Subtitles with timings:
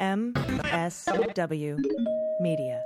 [0.00, 1.80] MSW
[2.38, 2.84] Media.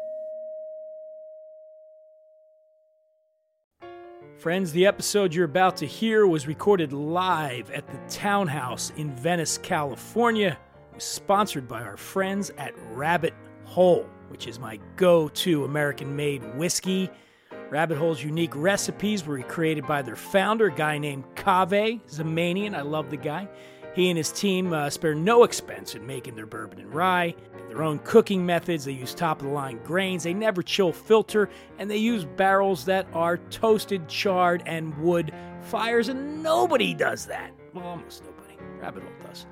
[4.38, 9.58] Friends, the episode you're about to hear was recorded live at the Townhouse in Venice,
[9.58, 10.56] California.
[10.92, 13.34] It was sponsored by our friends at Rabbit
[13.64, 17.10] Hole, which is my go to American made whiskey.
[17.70, 22.76] Rabbit Hole's unique recipes were created by their founder, a guy named Kaveh Zamanian.
[22.76, 23.48] I love the guy.
[23.94, 27.34] He and his team uh, spare no expense in making their bourbon and rye.
[27.68, 31.48] Their own cooking methods, they use top of the line grains, they never chill filter,
[31.78, 37.52] and they use barrels that are toasted, charred, and wood fires, and nobody does that.
[37.72, 38.56] Well, almost nobody.
[38.80, 39.46] Rabbit Hole does.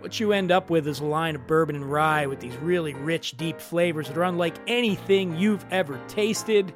[0.00, 2.94] What you end up with is a line of bourbon and rye with these really
[2.94, 6.74] rich, deep flavors that are unlike anything you've ever tasted.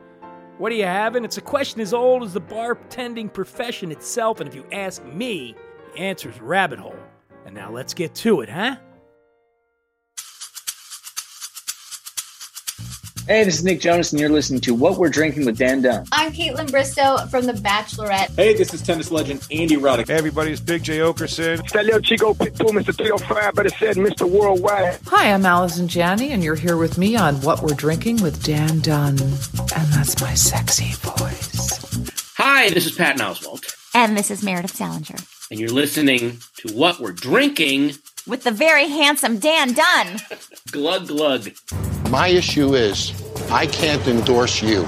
[0.57, 1.25] What are you having?
[1.25, 5.55] It's a question as old as the bartending profession itself, and if you ask me,
[5.93, 6.97] the answer is rabbit hole.
[7.49, 8.77] And now let's get to it, huh?
[13.27, 16.05] Hey, this is Nick Jonas, and you're listening to What We're Drinking with Dan Dunn.
[16.13, 18.37] I'm Kaitlyn Bristowe from The Bachelorette.
[18.37, 20.09] Hey, this is tennis legend Andy Roddick.
[20.09, 21.61] Hey, everybody, it's Big Jay Oakerson.
[21.61, 22.95] It's that little Chico Pitbull, Mr.
[22.95, 24.29] 305, but it said Mr.
[24.29, 24.99] Worldwide.
[25.07, 28.81] Hi, I'm Allison Janney, and you're here with me on What We're Drinking with Dan
[28.81, 29.19] Dunn.
[29.19, 32.35] And that's my sexy voice.
[32.37, 33.75] Hi, this is Patton Oswalt.
[33.95, 35.17] And this is Meredith Salenger.
[35.51, 37.93] And you're listening to What We're Drinking
[38.27, 40.19] with the very handsome Dan Dunn.
[40.71, 41.51] glug, glug.
[42.11, 43.15] My issue is
[43.51, 44.87] I can't endorse you.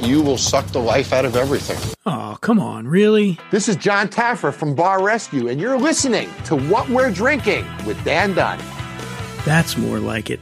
[0.00, 1.78] You will suck the life out of everything.
[2.06, 3.40] Oh, come on, really?
[3.50, 8.02] This is Jon Taffer from Bar Rescue, and you're listening to What We're Drinking with
[8.04, 8.60] Dan Dunn.
[9.44, 10.38] That's more like it.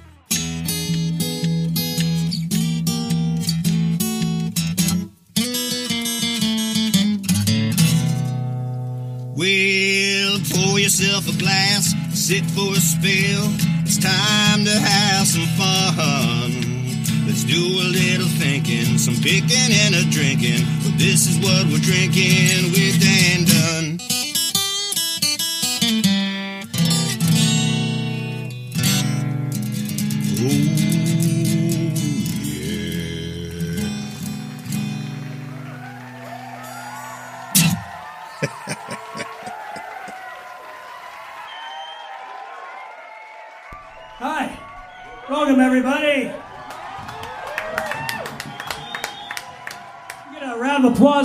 [9.37, 13.45] Well, pour yourself a glass, sit for a spell.
[13.85, 17.27] It's time to have some fun.
[17.27, 20.65] Let's do a little thinking, some picking and a drinking.
[20.83, 23.96] But this is what we're drinking with Dan Dunn.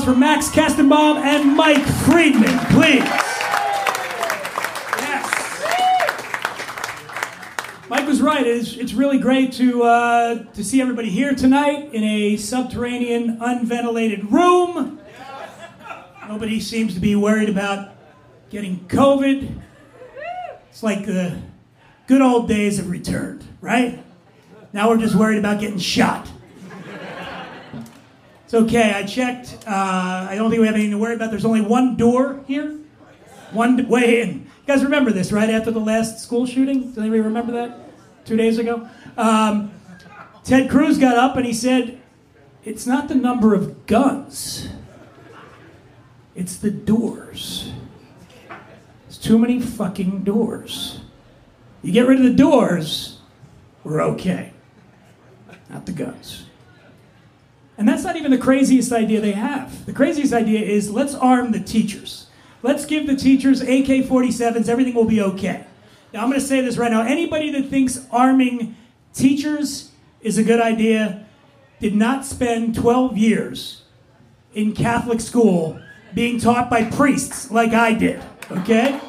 [0.02, 3.04] Applause for Max Kestenbaum and Mike Friedman, please.
[5.00, 5.28] Yes.
[7.90, 8.46] Mike was right.
[8.46, 14.32] It's, it's really great to, uh, to see everybody here tonight in a subterranean, unventilated
[14.32, 15.00] room.
[16.28, 17.96] Nobody seems to be worried about
[18.50, 19.62] getting COVID.
[20.70, 21.42] It's like the
[22.08, 24.04] good old days have returned, right?
[24.74, 26.30] Now we're just worried about getting shot.
[28.52, 28.92] It's okay.
[28.92, 29.60] I checked.
[29.66, 31.32] Uh, I don't think we have anything to worry about.
[31.32, 32.80] There's only one door here,
[33.52, 34.40] one way in.
[34.40, 35.50] You guys remember this, right?
[35.50, 37.80] After the last school shooting, does anybody remember that?
[38.26, 39.72] Two days ago, um,
[40.44, 42.02] Ted Cruz got up and he said,
[42.66, 44.68] "It's not the number of guns;
[46.36, 47.72] it's the doors.
[49.08, 51.00] It's too many fucking doors."
[51.82, 53.20] You get rid of the doors,
[53.86, 54.52] we're okay.
[55.70, 56.48] Not the guns.
[57.82, 59.88] And that's not even the craziest idea they have.
[59.88, 62.28] The craziest idea is let's arm the teachers.
[62.62, 65.66] Let's give the teachers AK 47s, everything will be okay.
[66.14, 67.02] Now, I'm going to say this right now.
[67.02, 68.76] Anybody that thinks arming
[69.16, 69.90] teachers
[70.22, 71.26] is a good idea
[71.80, 73.82] did not spend 12 years
[74.54, 75.82] in Catholic school
[76.14, 78.22] being taught by priests like I did,
[78.52, 79.02] okay?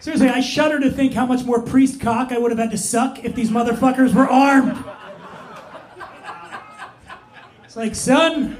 [0.00, 2.78] Seriously, I shudder to think how much more priest cock I would have had to
[2.78, 4.84] suck if these motherfuckers were armed.
[7.76, 8.56] It's like, son,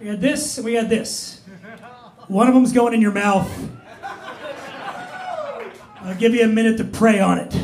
[0.00, 1.42] we got this and we got this.
[2.26, 3.48] One of them's going in your mouth.
[6.00, 7.56] I'll give you a minute to pray on it.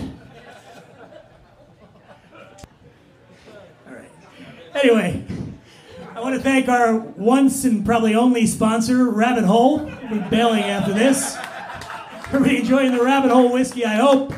[3.89, 4.11] All right.
[4.77, 5.25] Anyway,
[6.15, 9.79] I want to thank our once and probably only sponsor, Rabbit Hole.
[9.79, 11.37] We'll be bailing after this.
[12.27, 14.33] Everybody enjoying the Rabbit Hole whiskey, I hope.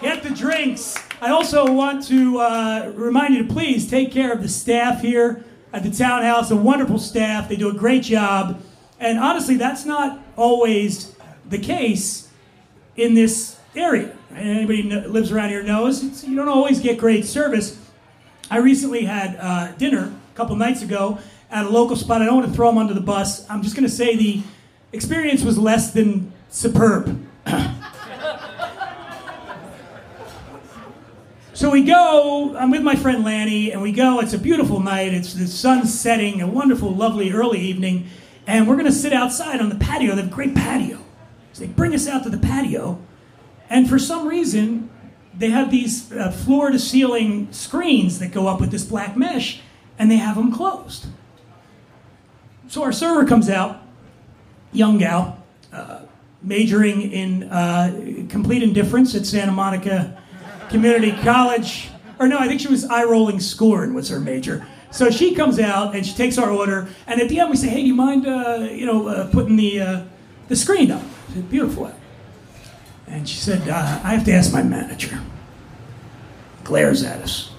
[0.00, 1.05] Get the drinks.
[1.20, 5.44] I also want to uh, remind you to please take care of the staff here
[5.72, 6.50] at the townhouse.
[6.50, 7.48] A wonderful staff.
[7.48, 8.62] They do a great job.
[9.00, 11.16] And honestly, that's not always
[11.48, 12.28] the case
[12.96, 14.14] in this area.
[14.34, 17.78] Anybody who lives around here knows you don't always get great service.
[18.50, 21.18] I recently had uh, dinner a couple nights ago
[21.50, 22.20] at a local spot.
[22.20, 23.48] I don't want to throw them under the bus.
[23.48, 24.42] I'm just going to say the
[24.92, 27.26] experience was less than superb.
[31.56, 34.20] So we go, I'm with my friend Lanny, and we go.
[34.20, 35.14] It's a beautiful night.
[35.14, 38.08] It's the sun setting, a wonderful, lovely early evening.
[38.46, 40.14] And we're going to sit outside on the patio.
[40.14, 40.98] They have a great patio.
[41.54, 43.00] So they bring us out to the patio.
[43.70, 44.90] And for some reason,
[45.34, 49.62] they have these uh, floor to ceiling screens that go up with this black mesh,
[49.98, 51.06] and they have them closed.
[52.68, 53.80] So our server comes out,
[54.72, 55.42] young gal,
[55.72, 56.00] uh,
[56.42, 60.22] majoring in uh, complete indifference at Santa Monica
[60.68, 61.90] Community College.
[62.18, 64.66] Or no, I think she was eye rolling scorn was her major.
[64.90, 67.68] So she comes out and she takes our order, and at the end we say,
[67.68, 70.02] "Hey, do you mind, uh, you know, uh, putting the uh,
[70.48, 71.02] the screen up?"
[71.34, 71.92] Said, "Beautiful."
[73.06, 75.20] And she said, uh, "I have to ask my manager."
[76.64, 77.50] Glares at us.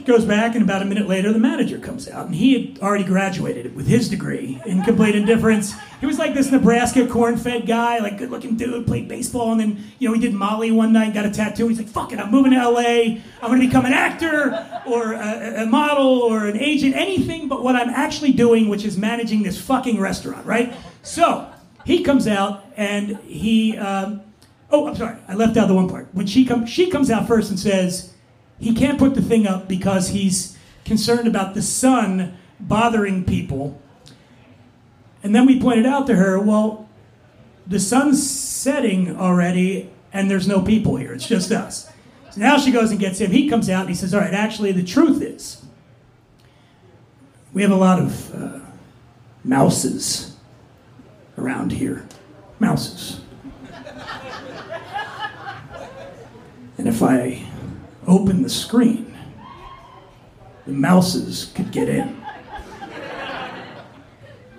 [0.00, 3.04] Goes back, and about a minute later, the manager comes out, and he had already
[3.04, 5.74] graduated with his degree in complete indifference.
[6.00, 10.08] He was like this Nebraska corn-fed guy, like good-looking dude, played baseball, and then you
[10.08, 11.68] know he did Molly one night, got a tattoo.
[11.68, 13.22] He's like, "Fuck it, I'm moving to L.A.
[13.42, 17.76] I'm to become an actor or a, a model or an agent, anything but what
[17.76, 21.52] I'm actually doing, which is managing this fucking restaurant, right?" So
[21.84, 23.76] he comes out and he.
[23.76, 24.22] Um,
[24.70, 26.08] oh, I'm sorry, I left out the one part.
[26.12, 28.11] When she comes, she comes out first and says
[28.62, 33.80] he can't put the thing up because he's concerned about the sun bothering people.
[35.22, 36.88] And then we pointed out to her, well,
[37.66, 41.12] the sun's setting already, and there's no people here.
[41.12, 41.90] It's just us.
[42.30, 43.32] So now she goes and gets him.
[43.32, 45.64] He comes out and he says, all right, actually, the truth is,
[47.52, 48.60] we have a lot of uh,
[49.44, 50.36] mouses
[51.36, 52.06] around here.
[52.60, 53.20] Mouses.
[56.78, 57.44] And if I
[58.06, 59.16] open the screen,
[60.66, 62.22] the mouses could get in.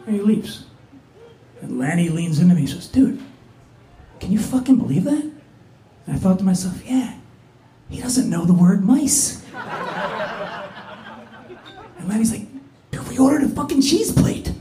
[0.05, 0.65] And he leaves.
[1.61, 3.21] And Lanny leans into me and says, Dude,
[4.19, 5.31] can you fucking believe that?
[6.05, 7.15] And I thought to myself, Yeah,
[7.89, 9.43] he doesn't know the word mice.
[11.97, 12.47] And Lanny's like,
[12.91, 14.51] Dude, we ordered a fucking cheese plate.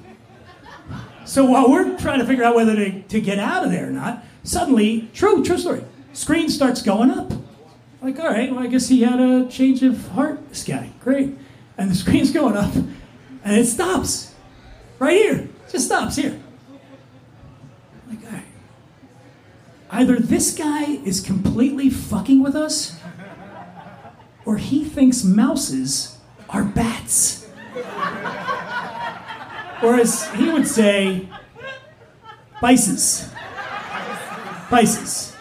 [1.25, 3.93] So while we're trying to figure out whether to, to get out of there or
[3.93, 5.83] not, suddenly, true, true story,
[6.13, 7.33] screen starts going up.
[8.03, 10.91] Like, all right, well, I guess he had a change of heart, this guy.
[11.01, 11.37] Great.
[11.79, 14.35] And the screen's going up, and it stops.
[14.99, 15.49] Right here.
[15.71, 16.41] Just stops here.
[18.09, 18.45] Like, all right.
[19.91, 22.99] Either this guy is completely fucking with us,
[24.45, 26.19] or he thinks mouses
[26.51, 27.49] are bats.
[29.83, 31.29] Or as he would say,
[32.61, 33.29] bices.
[34.71, 35.37] Bices.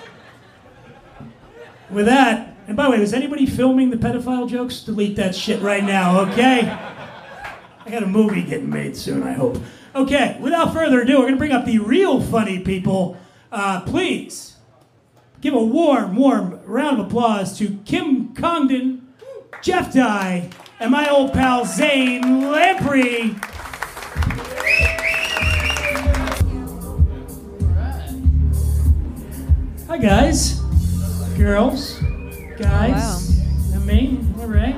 [1.92, 4.80] With that, and by the way, was anybody filming the pedophile jokes?
[4.80, 6.62] Delete that shit right now, okay?
[7.86, 9.58] I got a movie getting made soon, I hope.
[9.94, 13.18] Okay, without further ado, we're going to bring up the real funny people.
[13.52, 14.56] Uh, please
[15.42, 19.06] give a warm, warm round of applause to Kim Congdon,
[19.62, 23.36] Jeff Dye, and my old pal Zane Lamprey.
[29.90, 30.62] Hi, guys,
[31.36, 32.02] girls,
[32.62, 33.40] guys,
[33.74, 34.20] and me.
[34.40, 34.76] All right.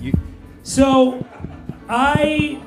[0.00, 0.12] You.
[0.62, 1.26] So,
[1.88, 2.62] I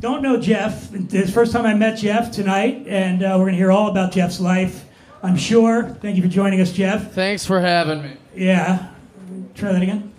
[0.00, 0.92] don't know Jeff.
[0.94, 3.88] It's the first time I met Jeff tonight, and uh, we're going to hear all
[3.88, 4.84] about Jeff's life,
[5.22, 5.84] I'm sure.
[6.00, 7.12] Thank you for joining us, Jeff.
[7.12, 8.16] Thanks for having me.
[8.34, 8.90] Yeah.
[9.54, 10.12] Try that again.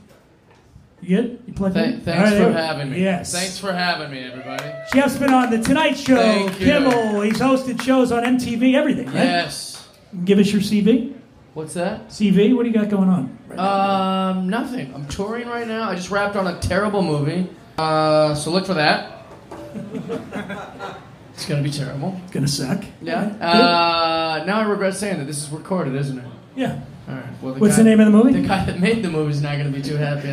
[1.02, 1.44] You good?
[1.48, 2.02] You plugged Th- in?
[2.02, 2.60] thanks All right, for there we go.
[2.62, 3.02] having me.
[3.04, 3.34] Yes.
[3.34, 4.72] Thanks for having me, everybody.
[4.94, 6.66] Jeff's been on The Tonight Show, Thank you.
[6.68, 7.20] Kimmel.
[7.22, 9.16] He's hosted shows on MTV, everything, right?
[9.16, 9.86] Yes.
[10.24, 11.14] Give us your CV.
[11.54, 12.08] What's that?
[12.10, 13.38] CV, what do you got going on?
[13.60, 14.92] Um, nothing.
[14.96, 15.90] I'm touring right now.
[15.90, 17.48] I just wrapped on a terrible movie.
[17.78, 19.26] Uh, so look for that.
[21.34, 22.20] it's gonna be terrible.
[22.24, 22.84] It's gonna suck.
[23.02, 23.22] Yeah.
[23.40, 25.26] Uh, now I regret saying that.
[25.26, 26.26] This is recorded, isn't it?
[26.56, 26.82] Yeah.
[27.08, 27.26] All right.
[27.42, 28.34] Well, What's guy- the name of the movie?
[28.42, 30.30] The guy that made the movie is not going to be too happy.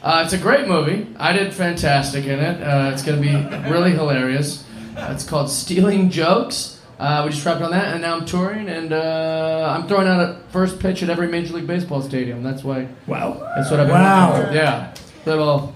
[0.00, 1.08] Uh, it's a great movie.
[1.18, 2.62] I did fantastic in it.
[2.62, 4.64] Uh, it's going to be really hilarious.
[4.96, 6.77] Uh, it's called Stealing Jokes.
[6.98, 10.18] Uh, we just wrapped on that, and now I'm touring, and uh, I'm throwing out
[10.20, 12.42] a first pitch at every Major League Baseball stadium.
[12.42, 12.88] That's why.
[13.06, 13.34] Wow.
[13.54, 13.94] That's what I've been.
[13.94, 14.32] Wow.
[14.32, 14.54] working.
[14.56, 14.94] Yeah.
[15.24, 15.74] Little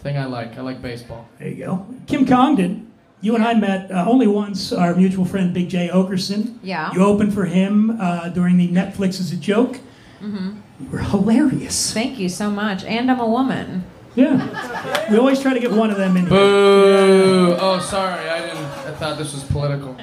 [0.00, 0.58] thing I like.
[0.58, 1.28] I like baseball.
[1.38, 1.86] There you go.
[2.08, 2.90] Kim Congdon,
[3.20, 4.72] you and I met uh, only once.
[4.72, 6.58] Our mutual friend Big Jay Oakerson.
[6.64, 6.92] Yeah.
[6.94, 9.78] You opened for him uh, during the Netflix as a joke.
[10.20, 10.60] Mm-hmm.
[10.80, 11.92] You were hilarious.
[11.92, 12.82] Thank you so much.
[12.84, 13.84] And I'm a woman.
[14.16, 15.10] Yeah.
[15.10, 16.30] We always try to get one of them in here.
[16.30, 17.56] Boo!
[17.58, 18.28] Oh, sorry.
[18.28, 18.56] I didn't.
[18.64, 19.96] I thought this was political.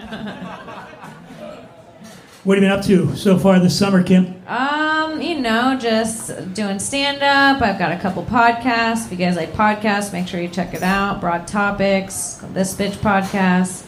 [2.43, 4.41] What have you been up to so far this summer, Kim?
[4.47, 7.61] Um, you know, just doing stand up.
[7.61, 9.05] I've got a couple podcasts.
[9.05, 11.19] If you guys like podcasts, make sure you check it out.
[11.19, 13.83] Broad Topics, This Bitch Podcast.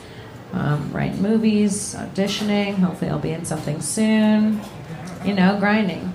[0.51, 2.75] Um, writing movies, auditioning.
[2.75, 4.59] Hopefully, I'll be in something soon.
[5.23, 6.13] you know, grinding.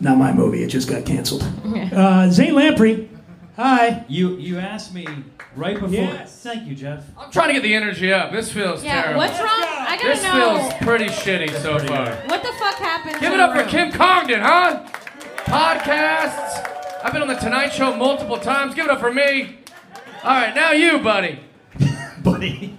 [0.00, 0.62] Not my movie.
[0.62, 1.42] It just got canceled.
[1.92, 3.10] Uh, Zane Lamprey.
[3.56, 4.04] Hi.
[4.08, 5.06] You you asked me
[5.54, 5.90] right before.
[5.90, 6.40] Yes.
[6.42, 7.04] Thank you, Jeff.
[7.18, 8.32] I'm trying to get the energy up.
[8.32, 9.18] This feels Yeah, terrible.
[9.20, 9.48] what's wrong?
[9.50, 10.58] I gotta This know.
[10.58, 12.06] feels pretty shitty so far.
[12.26, 13.20] What the fuck happened?
[13.20, 13.64] Give it the up for?
[13.68, 14.84] Kim Congdon, huh?
[15.44, 16.68] Podcasts.
[17.04, 18.74] I've been on the Tonight Show multiple times.
[18.74, 19.58] Give it up for me.
[20.24, 21.40] All right, now you, buddy.
[22.22, 22.78] buddy.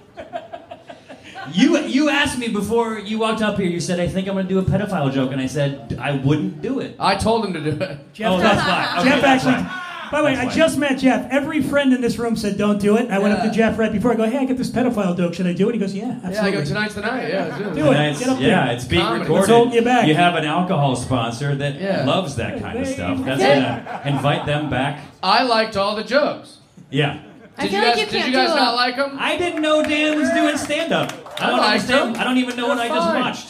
[1.52, 3.66] You you asked me before you walked up here.
[3.68, 6.12] You said I think I'm going to do a pedophile joke, and I said I
[6.12, 6.96] wouldn't do it.
[6.98, 8.12] I told him to do it.
[8.14, 8.96] Jeff, oh, that's why.
[9.00, 9.62] Okay, Jeff that's actually.
[9.64, 9.80] why.
[10.12, 11.26] By the way, I just met Jeff.
[11.30, 13.10] Every friend in this room said don't do it.
[13.10, 14.12] I went up to Jeff right before.
[14.12, 15.34] I go, hey, I get this pedophile joke.
[15.34, 15.72] Should I do it?
[15.74, 16.34] He goes, yeah, absolutely.
[16.34, 17.28] Yeah, I go tonight's the night.
[17.28, 17.74] Yeah, do it.
[17.74, 17.96] Do it.
[17.96, 18.74] And it's- Get up yeah, there.
[18.76, 19.20] it's being Comedy.
[19.22, 19.40] recorded.
[19.40, 20.08] What's holding you back?
[20.08, 22.04] have an alcohol sponsor that Yeah.
[22.04, 23.18] loves that kind of stuff.
[23.24, 23.80] That's Yeah.
[24.04, 25.00] gonna invite them back.
[25.22, 26.58] I liked all the jokes.
[26.90, 27.18] Yeah.
[27.56, 28.96] I Did feel you like guys, you did can't you guys do not a- like
[28.96, 29.16] them?
[29.18, 31.12] I didn't know Dan was doing stand up.
[31.40, 32.16] I I don't liked understand.
[32.16, 32.20] him.
[32.20, 33.20] I don't even know what I They're just fine.
[33.20, 33.48] watched.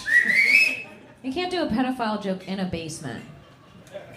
[1.23, 3.23] You can't do a pedophile joke in a basement.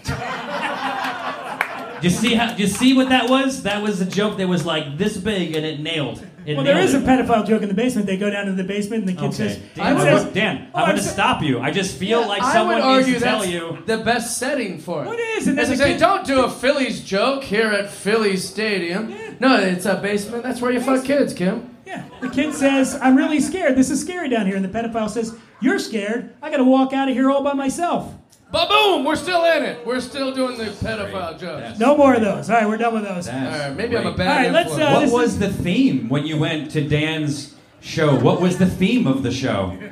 [2.02, 2.54] You see how?
[2.56, 3.62] You see what that was?
[3.64, 6.24] That was a joke that was like this big and it nailed.
[6.46, 8.06] It Well, there nailed is a pedophile joke in the basement.
[8.06, 9.80] They go down to the basement and the kid says, Okay.
[9.82, 11.60] "I Dan, says, I'm, Dan, Oh, I'm I'm going to stop you.
[11.60, 13.78] I just feel like I someone would needs argue to tell you.
[13.86, 15.06] the best setting for it.
[15.06, 15.46] What is?
[15.48, 18.48] And As then I the say, kid- don't do a Phillies joke here at Phillies
[18.48, 19.14] Stadium.
[19.40, 20.42] No, it's a basement.
[20.42, 21.76] That's where you fuck kids, Kim.
[21.86, 22.04] Yeah.
[22.20, 23.76] The kid says, I'm really scared.
[23.76, 24.56] This is scary down here.
[24.56, 26.34] And the pedophile says, You're scared.
[26.42, 28.14] I got to walk out of here all by myself.
[28.50, 29.04] Ba boom!
[29.04, 29.86] We're still in it.
[29.86, 31.78] We're still doing the pedophile jokes.
[31.78, 32.48] No more of those.
[32.48, 33.28] All right, we're done with those.
[33.28, 34.90] All right, maybe I'm a bad All right, let's, influence.
[34.90, 38.18] uh, what this was is- the theme when you went to Dan's show?
[38.18, 39.78] What was the theme of the show?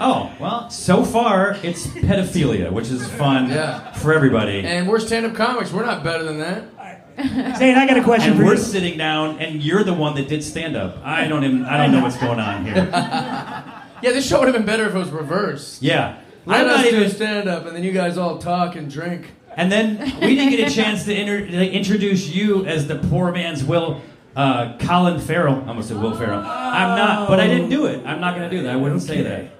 [0.00, 3.90] Oh, well, so far it's pedophilia, which is fun Yeah.
[3.94, 4.60] for everybody.
[4.64, 5.72] and we're stand-up comics.
[5.72, 7.56] We're not better than that.
[7.58, 8.60] Zane, I got a question And for we're you.
[8.60, 10.98] sitting down, and you're the one that did stand up.
[11.04, 11.64] I don't even.
[11.64, 12.74] I don't know what's going on here.
[14.00, 15.82] Yeah, this show would have been better if it was reversed.
[15.82, 17.10] Yeah, Let I'm us not do even.
[17.10, 19.26] stand-up, and then you guys all talk and drink.
[19.56, 23.32] And then we didn't get a chance to inter- like, introduce you as the poor
[23.32, 24.00] man's Will.
[24.36, 25.62] Uh, Colin Farrell.
[25.64, 26.38] I almost said Will Ferrell.
[26.40, 28.06] I'm not, but I didn't do it.
[28.06, 28.72] I'm not going to do that.
[28.72, 29.50] I wouldn't say that.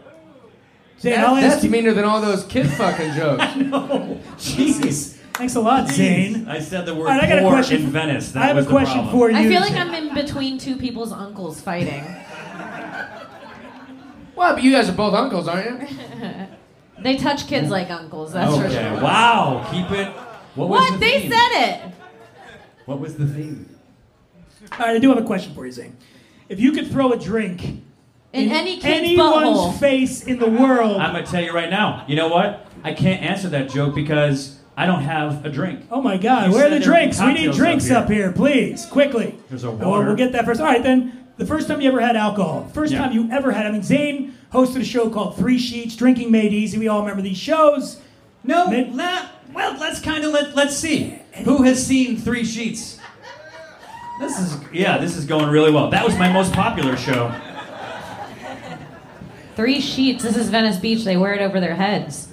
[1.00, 1.70] Zane, That- I'll ask that's you.
[1.70, 3.44] meaner than all those kid fucking jokes.
[4.44, 5.14] Jesus.
[5.34, 6.46] Thanks a lot, Zane.
[6.48, 8.32] I said the word All right, I got a poor question in for- Venice.
[8.32, 9.12] That I have was a the question problem.
[9.18, 9.36] for you.
[9.36, 9.88] I feel like Zane.
[9.88, 12.04] I'm in between two people's uncles fighting.
[14.36, 15.96] well, but you guys are both uncles, aren't you?
[17.02, 18.32] They touch kids like uncles.
[18.32, 18.74] That's for Okay.
[18.74, 19.00] sure.
[19.02, 19.66] Wow.
[19.70, 20.08] Keep it.
[20.54, 20.92] What was What?
[20.94, 21.32] the They theme?
[21.32, 21.80] said it.
[22.86, 23.68] What was the theme?
[24.72, 25.96] All right, I do have a question for you, Zane.
[26.48, 27.82] If you could throw a drink
[28.32, 29.78] In any kid's anyone's butthole.
[29.78, 32.04] face in the world, I'm gonna tell you right now.
[32.08, 32.66] You know what?
[32.84, 35.80] I can't answer that joke because I don't have a drink.
[35.90, 37.20] oh my God, You where are the there would be drinks?
[37.20, 39.34] We need drinks up up here, please, quickly.
[39.48, 40.06] There's a Oh, water.
[40.06, 40.60] we'll get that first.
[40.60, 41.12] All right, then.
[41.38, 42.68] The first time you ever had alcohol.
[42.74, 42.98] First Yeah.
[43.00, 43.66] time you ever had.
[43.66, 46.78] I mean, Zane hosted a show called Three Sheets, Drinking Made Easy.
[46.78, 47.98] We all remember these shows.
[48.44, 48.68] No.
[48.68, 51.14] Mid- la- well, let's kind of let let's see
[51.44, 52.98] who has seen Three Sheets.
[54.20, 54.98] This is yeah.
[54.98, 55.90] This is going really well.
[55.90, 57.32] That was my most popular show.
[59.54, 60.22] Three sheets.
[60.22, 61.04] This is Venice Beach.
[61.04, 62.28] They wear it over their heads.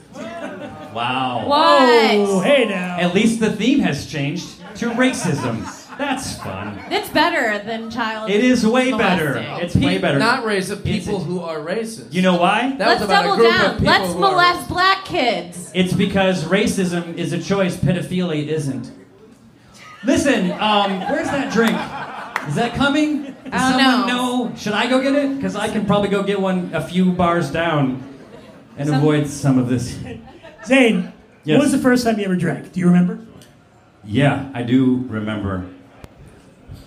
[0.93, 1.43] Wow.
[1.47, 2.15] What?
[2.15, 2.97] Oh, hey now.
[3.00, 4.47] At least the theme has changed
[4.77, 5.63] to racism.
[5.98, 6.80] That's fun.
[6.92, 8.30] It's better than child.
[8.30, 9.34] It is way better.
[9.36, 9.66] molesting.
[9.66, 10.20] It's way better.
[10.20, 10.72] Not racist.
[10.86, 12.14] It's- People who are racist.
[12.14, 12.75] You know why?
[12.78, 13.66] That Let's was about double a group down.
[13.66, 15.72] of people Let's who are molest black kids.
[15.74, 18.92] It's because racism is a choice, pedophilia isn't.
[20.04, 21.75] Listen, um, where's that drink?
[22.48, 23.24] Is that coming?
[23.24, 24.44] Does I don't someone know.
[24.50, 24.56] know?
[24.56, 25.36] Should I go get it?
[25.36, 28.04] Because I can probably go get one a few bars down
[28.78, 29.98] and Some- avoid some of this.
[30.66, 31.12] Zane,
[31.44, 31.58] Yes.
[31.58, 32.72] what was the first time you ever drank?
[32.74, 33.20] Do you remember?
[34.04, 35.66] Yeah, I do remember.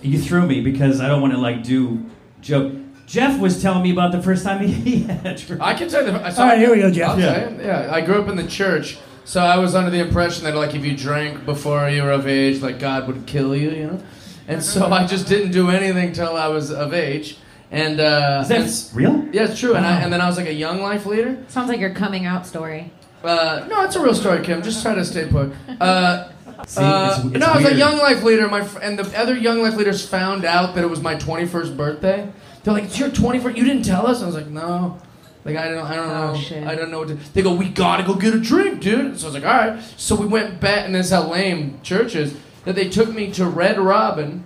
[0.03, 2.05] You threw me because I don't want to like do
[2.41, 2.73] joke.
[3.07, 5.63] Jeff was telling me about the first time he had a drink.
[5.63, 6.13] I can tell you.
[6.13, 7.11] The, I saw, All right, here we go, Jeff.
[7.11, 7.49] I'll Yeah.
[7.51, 7.61] you.
[7.63, 10.75] Yeah, I grew up in the church, so I was under the impression that like
[10.75, 14.03] if you drank before you were of age, like God would kill you, you know.
[14.47, 17.37] And so I just didn't do anything till I was of age.
[17.71, 19.29] And uh, Is that and- real?
[19.33, 19.75] yeah, it's true.
[19.75, 21.37] And, I, and then I was like a young life leader.
[21.49, 22.91] Sounds like your coming out story.
[23.23, 24.63] Uh, no, it's a real story, Kim.
[24.63, 25.53] Just try to stay put.
[25.81, 26.29] Uh,
[26.67, 28.49] See, uh, it's- it's no, I was a young life leader.
[28.49, 31.77] My fr- and the other young life leaders found out that it was my 21st
[31.77, 32.27] birthday.
[32.65, 33.57] They're like, "It's your 21st.
[33.57, 34.97] You didn't tell us." I was like, "No."
[35.45, 36.39] Like I don't, I don't Oh, know.
[36.39, 36.67] shit.
[36.67, 37.19] I don't know what to.
[37.33, 39.79] They go, "We gotta go get a drink, dude." So I was like, "All right."
[39.97, 42.35] So we went back, and this is how lame church is.
[42.65, 44.43] That they took me to Red Robin,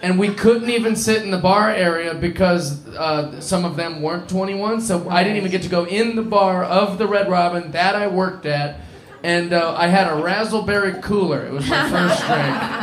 [0.00, 4.28] and we couldn't even sit in the bar area because uh, some of them weren't
[4.28, 4.80] 21.
[4.80, 7.94] So I didn't even get to go in the bar of the Red Robin that
[7.96, 8.76] I worked at,
[9.26, 11.44] and uh, I had a Razzleberry cooler.
[11.46, 12.82] It was my first drink.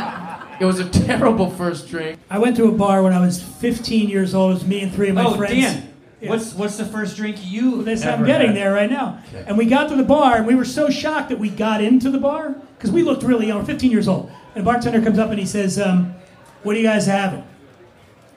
[0.60, 2.16] It was a terrible first drink.
[2.30, 4.52] I went to a bar when I was 15 years old.
[4.52, 5.52] It was me and three of my Oh, friends.
[5.52, 5.88] Dan.
[6.22, 7.82] What's what's the first drink you?
[7.82, 8.56] This ever I'm getting had?
[8.56, 9.18] there right now.
[9.28, 9.44] Okay.
[9.48, 12.08] And we got to the bar, and we were so shocked that we got into
[12.08, 14.30] the bar because we looked really young, 15 years old.
[14.54, 16.14] And the bartender comes up and he says, um,
[16.62, 17.42] "What are you guys having?"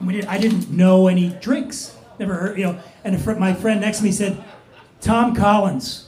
[0.00, 1.96] And we did, I didn't know any drinks.
[2.18, 2.80] Never heard, you know.
[3.04, 4.42] And a fr- my friend next to me said,
[5.00, 6.07] "Tom Collins."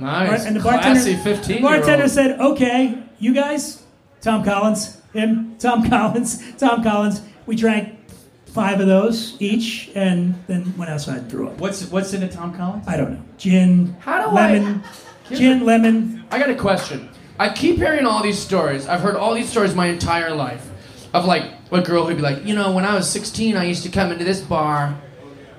[0.00, 0.44] Nice.
[0.46, 3.82] And the Classy bartender, 15 the bartender said, "Okay, you guys,
[4.20, 7.96] Tom Collins, him, Tom Collins, Tom Collins." We drank
[8.46, 11.58] five of those each, and then went outside and threw up.
[11.58, 12.86] What's what's in a Tom Collins?
[12.88, 13.22] I don't know.
[13.38, 14.82] Gin, How do lemon,
[15.30, 15.34] I?
[15.34, 16.24] gin, lemon.
[16.30, 17.08] I got a question.
[17.38, 18.86] I keep hearing all these stories.
[18.86, 20.68] I've heard all these stories my entire life
[21.14, 23.82] of like a girl who'd be like, you know, when I was 16, I used
[23.84, 24.94] to come into this bar.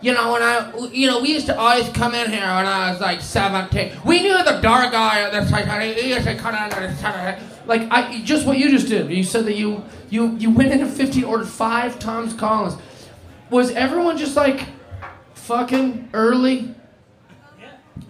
[0.02, 2.92] You know, when I, you know, we used to always come in here when I
[2.92, 4.02] was like 17.
[4.04, 7.40] We knew the dark guy at this like, he used to come in there.
[7.68, 9.12] Like, I, just what you just did.
[9.12, 12.82] You said that you, you, you went into 15, ordered five Tom's Collins.
[13.52, 14.66] Was everyone just like
[15.36, 16.74] fucking early?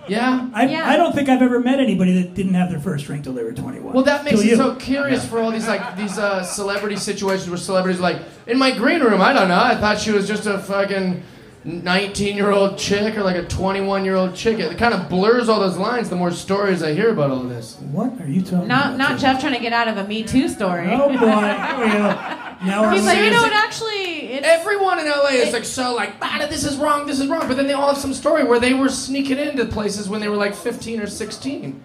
[0.07, 0.49] Yeah.
[0.53, 3.33] I, I don't think I've ever met anybody that didn't have their first drink till
[3.33, 3.93] they were 21.
[3.93, 7.57] Well, that makes me so curious for all these like these uh, celebrity situations where
[7.57, 9.21] celebrities are like in my green room.
[9.21, 9.61] I don't know.
[9.61, 11.23] I thought she was just a fucking
[11.63, 14.59] nineteen-year-old chick or like a twenty-one-year-old chick.
[14.59, 16.09] It kind of blurs all those lines.
[16.09, 17.75] The more stories I hear about all this.
[17.91, 20.47] What are you talking Not not Jeff trying to get out of a Me Too
[20.47, 20.87] story.
[20.91, 22.37] Oh boy, here we go.
[22.63, 23.47] Now we're He's like, you know, Seriously.
[23.49, 24.33] it actually.
[24.33, 27.47] It's, Everyone in LA is like so like, ah, this is wrong, this is wrong.
[27.47, 30.27] But then they all have some story where they were sneaking into places when they
[30.27, 31.81] were like fifteen or sixteen.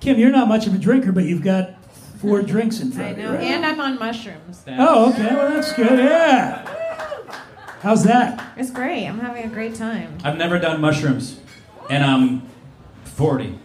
[0.00, 1.82] Kim, you're not much of a drinker, but you've got
[2.20, 3.40] four drinks in I front of you, know, right?
[3.42, 4.62] and I'm on mushrooms.
[4.68, 5.34] Oh, okay.
[5.34, 5.98] Well, that's good.
[5.98, 6.81] Yeah.
[7.82, 8.52] How's that?
[8.56, 9.06] It's great.
[9.06, 10.16] I'm having a great time.
[10.22, 11.40] I've never done mushrooms,
[11.90, 12.42] and I'm
[13.04, 13.58] 40.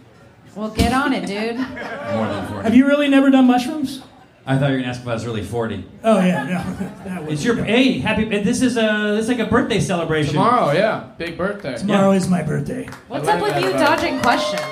[0.56, 1.56] Well, get on it, dude.
[1.58, 2.62] More than 40.
[2.64, 4.02] Have you really never done mushrooms?
[4.44, 5.84] I thought you were gonna ask if I was really 40.
[6.04, 6.86] Oh yeah, no.
[7.04, 8.28] That was It's your hey happy.
[8.32, 10.32] Eh, this is a this is like a birthday celebration.
[10.32, 11.76] Tomorrow, yeah, big birthday.
[11.76, 12.88] Tomorrow is my birthday.
[13.08, 14.62] What's up with you dodging questions?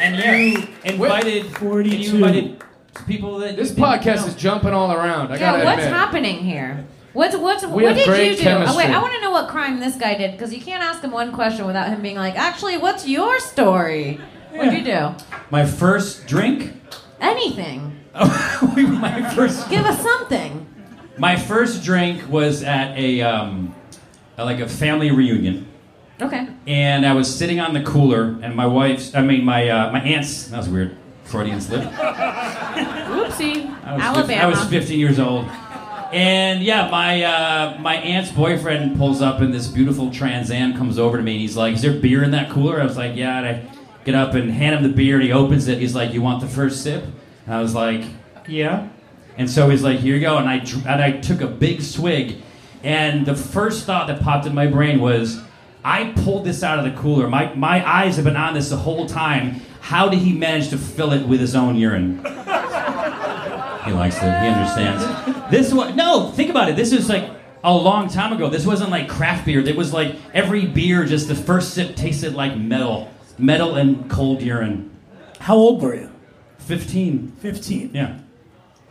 [0.00, 0.14] And
[0.54, 1.90] you invited 42.
[1.96, 2.62] and you invited
[3.06, 4.26] people that This you didn't podcast know.
[4.26, 5.32] is jumping all around.
[5.32, 5.92] I Yeah, gotta what's admit.
[5.94, 6.84] happening here?
[7.12, 8.50] What's what's We what have did great you do?
[8.50, 8.90] Oh, wait.
[8.90, 11.32] I want to know what crime this guy did because you can't ask him one
[11.32, 14.20] question without him being like, "Actually, what's your story?
[14.52, 15.14] What'd you do?
[15.50, 16.74] My first drink.
[17.20, 17.98] Anything?
[18.14, 19.68] my first.
[19.70, 20.66] Give us something."
[21.16, 23.74] My first drink was at a um,
[24.36, 25.66] at like a family reunion,
[26.22, 26.46] Okay.
[26.68, 30.00] and I was sitting on the cooler, and my wife's, I mean my uh, my
[30.00, 30.48] aunt's.
[30.48, 30.96] That was weird.
[31.24, 31.82] Freudian slip.
[31.82, 33.66] Oopsie.
[33.84, 34.42] I was, Alabama.
[34.42, 35.46] I was 15 years old.
[36.12, 40.98] And yeah, my uh, my aunt's boyfriend pulls up in this beautiful Trans Am, comes
[40.98, 43.14] over to me, and he's like, "Is there beer in that cooler?" I was like,
[43.14, 43.70] "Yeah." And I
[44.04, 45.78] get up and hand him the beer, and he opens it.
[45.78, 47.04] He's like, "You want the first sip?"
[47.44, 48.04] And I was like,
[48.46, 48.88] "Yeah."
[49.36, 50.56] And so he's like, "Here you go." And I
[50.90, 52.36] and I took a big swig,
[52.82, 55.42] and the first thought that popped in my brain was,
[55.84, 57.28] "I pulled this out of the cooler.
[57.28, 59.60] My my eyes have been on this the whole time.
[59.80, 62.24] How did he manage to fill it with his own urine?"
[63.84, 64.20] He likes it.
[64.20, 65.37] He understands.
[65.50, 66.30] This one, no.
[66.32, 66.76] Think about it.
[66.76, 67.30] This is like
[67.64, 68.48] a long time ago.
[68.48, 69.60] This wasn't like craft beer.
[69.60, 71.04] It was like every beer.
[71.04, 74.90] Just the first sip tasted like metal, metal and cold urine.
[75.40, 76.10] How old were you?
[76.58, 77.32] Fifteen.
[77.40, 77.92] 15.
[77.94, 78.18] Yeah.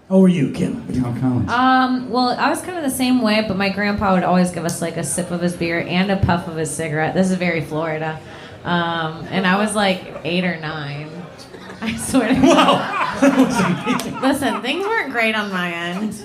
[0.10, 0.82] How old were you, Kim?
[1.02, 1.50] Tom Collins.
[1.52, 4.66] Um, well, I was kind of the same way, but my grandpa would always give
[4.66, 7.14] us like a sip of his beer and a puff of his cigarette.
[7.14, 8.20] This is very Florida.
[8.64, 11.10] Um, and I was like eight or nine.
[11.82, 14.22] I swear to God.
[14.24, 16.16] Listen, things weren't great on my end.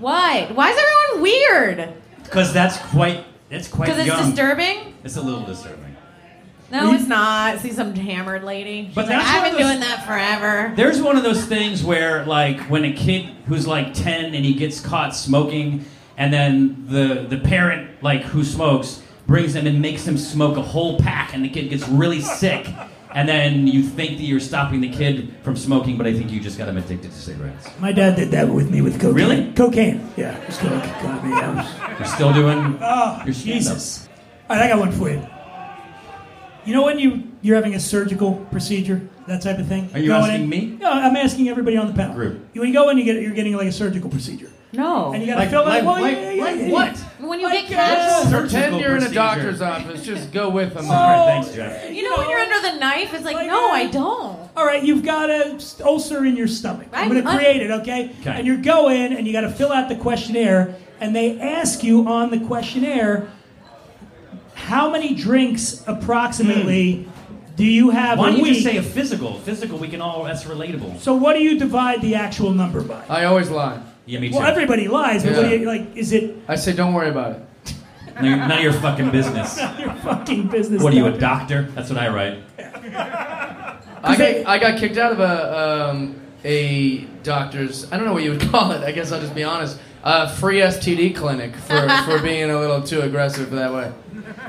[0.00, 0.54] What?
[0.54, 1.94] Why is everyone weird?
[2.24, 3.24] Because that's quite.
[3.50, 4.26] That's quite Because it's young.
[4.30, 4.94] disturbing?
[5.04, 5.96] It's a little disturbing.
[6.70, 7.58] No, it's not.
[7.58, 8.86] See some hammered lady.
[8.86, 10.72] She's But like, that's I've been those- doing that forever.
[10.76, 14.54] There's one of those things where, like, when a kid who's like 10 and he
[14.54, 15.84] gets caught smoking,
[16.16, 20.62] and then the the parent, like, who smokes, brings him and makes him smoke a
[20.62, 22.68] whole pack, and the kid gets really sick,
[23.14, 26.40] and then you think that you're stopping the kid from smoking, but I think you
[26.40, 27.68] just got him addicted to cigarettes.
[27.80, 29.14] My dad did that with me with cocaine.
[29.14, 29.52] Really?
[29.52, 30.08] Cocaine.
[30.16, 30.70] Yeah, it was coke.
[31.02, 31.32] Got me.
[31.32, 33.58] I was- You're still doing Oh, your stand-up.
[33.74, 34.08] Jesus.
[34.48, 35.22] All right, I got one for you.
[36.64, 39.88] You know when you you're having a surgical procedure, that type of thing.
[39.94, 40.76] Are you Going asking in- me?
[40.78, 42.14] No, I'm asking everybody on the panel.
[42.14, 42.40] Group.
[42.52, 45.12] You, when you go in, you get you're getting like a surgical procedure, No.
[45.12, 45.86] and you got to Like- fill like- out.
[45.86, 46.72] well, like- yeah, yeah, like yeah, yeah.
[46.72, 46.96] what?
[47.18, 48.30] When you Like, get uh, cash.
[48.30, 50.04] Pretend you're in a doctor's office.
[50.04, 50.84] Just go with them.
[50.90, 51.90] All right, thanks, Jeff.
[51.94, 54.50] You know when you're under the knife, it's like, Like, no, uh, I don't.
[54.56, 56.88] All right, you've got a s- ulcer in your stomach.
[56.92, 58.14] I'm, I'm going to create it, okay?
[58.20, 58.30] Okay.
[58.30, 61.82] And you go in and you got to fill out the questionnaire, and they ask
[61.84, 63.30] you on the questionnaire
[64.54, 67.08] how many drinks approximately
[67.56, 69.38] do you have Why a don't you just say a physical?
[69.40, 70.98] Physical, we can all, that's relatable.
[71.00, 73.04] so what do you divide the actual number by?
[73.08, 73.80] I always lie.
[74.06, 74.36] Yeah, me too.
[74.36, 75.54] Well, everybody lies, but what do Yeah.
[75.56, 75.96] you like?
[75.96, 77.42] Is it I say, don't worry about it.
[78.16, 79.60] None of your- none of your fucking business.
[79.78, 80.82] Your fucking business.
[80.82, 81.62] What are you, a doctor?
[81.62, 81.72] doctor?
[81.74, 82.42] That's what I write.
[84.02, 87.90] I got, I got kicked out of a um, a doctor's.
[87.92, 88.82] I don't know what you would call it.
[88.82, 89.78] I guess I'll just be honest.
[90.02, 93.92] Uh, free STD clinic for, for being a little too aggressive that way.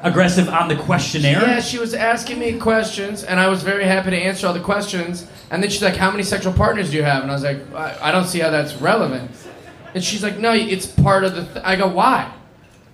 [0.02, 1.42] Aggressive on the questionnaire?
[1.42, 4.62] Yeah, she was asking me questions, and I was very happy to answer all the
[4.62, 5.28] questions.
[5.52, 7.60] And then she's like, "How many sexual partners do you have?" And I was like,
[7.74, 9.30] "I, I don't see how that's relevant."
[9.94, 11.66] And she's like, "No, it's part of the." Th-.
[11.66, 12.32] I go, "Why?"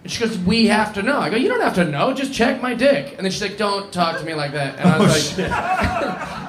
[0.08, 2.14] She goes, "We have to know." I go, "You don't have to know.
[2.14, 4.90] Just check my dick." And then she's like, "Don't talk to me like that." And
[4.90, 5.54] I was like, and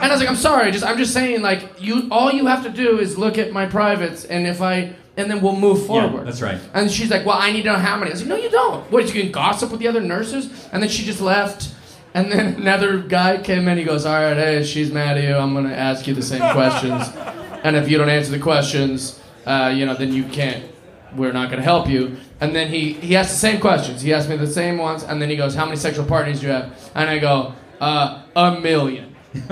[0.05, 0.71] I was like, "I'm sorry.
[0.71, 3.66] Just I'm just saying, like you, all you have to do is look at my
[3.66, 6.29] privates, and if I." And then we'll move forward.
[6.29, 6.61] that's right.
[6.75, 8.51] And she's like, "Well, I need to know how many." I was like, "No, you
[8.51, 8.88] don't.
[8.92, 9.12] What?
[9.12, 11.71] You can gossip with the other nurses?" And then she just left.
[12.14, 13.79] And then another guy came in.
[13.79, 15.35] He goes, "All right, hey, she's mad at you.
[15.35, 17.11] I'm gonna ask you the same questions,
[17.64, 20.64] and if you don't answer the questions, uh, you know, then you can't.
[21.16, 24.03] We're not gonna help you." And then he he asked the same questions.
[24.03, 26.46] He asked me the same ones, and then he goes, "How many sexual partners do
[26.46, 29.16] you have?" And I go, uh, "A million.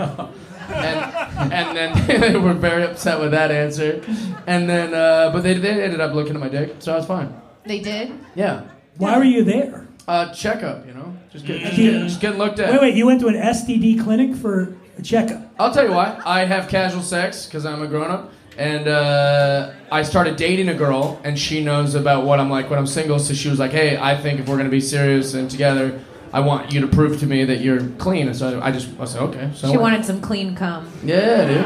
[0.68, 4.02] and and then they were very upset with that answer.
[4.46, 7.06] And then, uh, but they, they ended up looking at my dick, so I was
[7.06, 7.34] fine.
[7.64, 8.12] They did?
[8.34, 8.62] Yeah.
[8.98, 9.86] Why were you there?
[10.08, 12.70] Uh, checkup, you know, just getting, just getting, just getting looked at.
[12.70, 12.94] Wait, wait.
[12.94, 15.42] You went to an STD clinic for a checkup.
[15.58, 16.20] I'll tell you why.
[16.24, 18.32] I have casual sex because I'm a grown up.
[18.58, 22.78] And uh, I started dating a girl, and she knows about what I'm like when
[22.78, 23.18] I'm single.
[23.18, 26.00] So she was like, "Hey, I think if we're gonna be serious and together,
[26.32, 29.04] I want you to prove to me that you're clean." And so I just I
[29.04, 30.90] said, "Okay." So She wanted some clean cum.
[31.04, 31.64] Yeah, dude.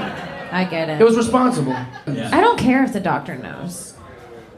[0.53, 1.01] I get it.
[1.01, 1.77] It was responsible.
[2.09, 2.29] Yeah.
[2.33, 3.95] I don't care if the doctor knows.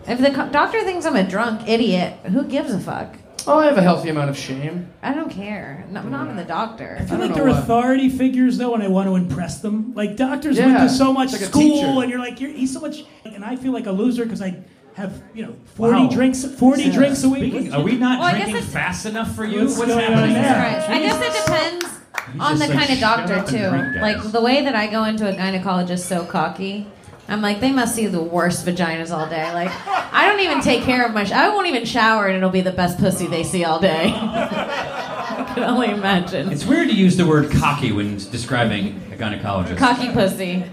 [0.08, 3.14] If the co- doctor thinks I'm a drunk idiot, who gives a fuck?
[3.46, 4.88] Oh, I have a healthy amount of shame.
[5.02, 5.84] I don't care.
[5.90, 6.96] No, I'm not in the doctor.
[7.00, 9.92] I feel like they're authority figures though, and I want to impress them.
[9.94, 12.72] Like doctors Yeah, went to so much it's like school, and you're like, you're, he's
[12.72, 14.62] so much, and I feel like a loser because I
[14.94, 16.08] have you know 40 Wow.
[16.08, 16.92] drinks, 40 Yeah.
[16.92, 17.52] drinks a week.
[17.52, 19.62] Speaking- are we not Well, drinking fast enough for you?
[19.62, 20.42] What's What's, going happening there?
[20.42, 20.86] there?
[20.90, 21.86] I guess it depends
[22.38, 23.70] on the like, kind of doctor too.
[23.70, 23.96] drink.
[24.00, 26.86] Like the way that I go into a gynecologist so cocky.
[27.28, 29.52] I'm like, they must see the worst vaginas all day.
[29.54, 31.24] Like, I don't even take care of my.
[31.24, 34.12] Sh- I won't even shower, and it'll be the best pussy they see all day.
[34.14, 36.50] I can only imagine.
[36.50, 39.78] It's weird to use the word cocky when describing a gynecologist.
[39.78, 40.64] Cocky pussy.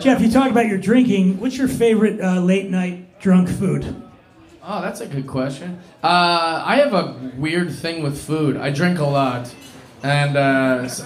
[0.00, 1.38] Jeff, you talk about your drinking.
[1.40, 4.02] What's your favorite uh, late night drunk food?
[4.62, 5.78] Oh, that's a good question.
[6.02, 8.56] Uh, I have a weird thing with food.
[8.56, 9.54] I drink a lot,
[10.02, 11.02] and uh, s-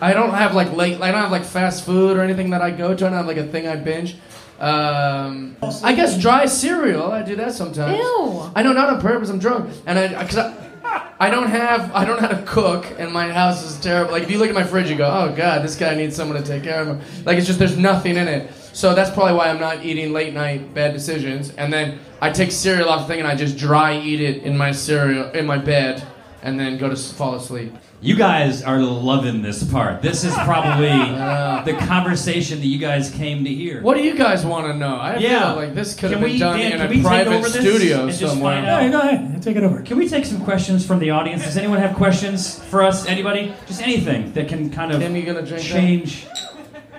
[0.00, 1.00] I don't have like late.
[1.00, 3.06] I don't have like fast food or anything that I go to.
[3.06, 4.16] I don't have like a thing I binge.
[4.60, 7.12] Um, I guess dry cereal.
[7.12, 7.96] I do that sometimes.
[7.96, 8.50] Ew.
[8.56, 9.30] I know, not on purpose.
[9.30, 12.86] I'm drunk, and I because I, I don't have I don't know how to cook,
[12.98, 14.12] and my house is terrible.
[14.12, 16.42] Like if you look at my fridge, you go, oh god, this guy needs someone
[16.42, 17.00] to take care of him.
[17.24, 18.50] Like it's just there's nothing in it.
[18.72, 21.50] So that's probably why I'm not eating late night bad decisions.
[21.50, 24.56] And then I take cereal off the thing and I just dry eat it in
[24.56, 26.04] my cereal in my bed,
[26.42, 27.74] and then go to fall asleep.
[28.00, 30.02] You guys are loving this part.
[30.02, 33.82] This is probably Uh, the conversation that you guys came to hear.
[33.82, 34.94] What do you guys want to know?
[34.96, 35.48] I Yeah.
[35.52, 38.54] feel like this could have been we- done Dan, in a we private studio somewhere.
[38.62, 38.82] find out?
[38.82, 39.42] Yeah, go ahead.
[39.42, 39.82] Take it over.
[39.82, 41.42] Can we take some questions from the audience?
[41.44, 43.04] Does anyone have questions for us?
[43.06, 43.52] Anybody?
[43.66, 45.68] Just anything that can kind of Tim, you gonna drink that?
[45.72, 46.26] change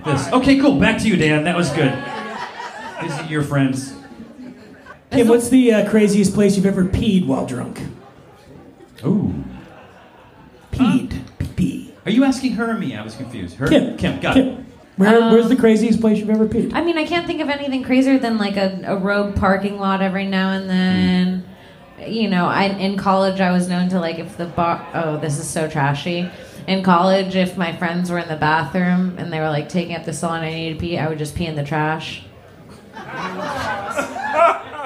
[0.06, 0.28] this.
[0.34, 0.80] Okay, cool.
[0.80, 1.46] Back to you, Dan.
[1.46, 1.94] That was good.
[3.02, 3.94] These are your friends.
[5.12, 7.80] Kim, what's the uh, craziest place you've ever peed while drunk?
[9.06, 9.34] Ooh.
[10.80, 11.92] Peed.
[12.06, 12.96] Are you asking her or me?
[12.96, 13.56] I was confused.
[13.58, 13.68] Her?
[13.68, 13.98] Kim.
[13.98, 14.20] Kim.
[14.20, 14.48] Got Kim.
[14.48, 14.66] it.
[14.98, 16.74] Where, Um, where's the craziest place you've ever peed?
[16.74, 20.02] I mean, I can't think of anything crazier than like a, a rogue parking lot
[20.02, 21.46] every now and then.
[22.06, 24.86] You know, I in college I was known to like if the bar.
[24.94, 26.30] Oh, this is so trashy.
[26.68, 30.06] In college, if my friends were in the bathroom and they were like taking up
[30.06, 32.24] the stall and I needed to pee, I would just pee in the trash.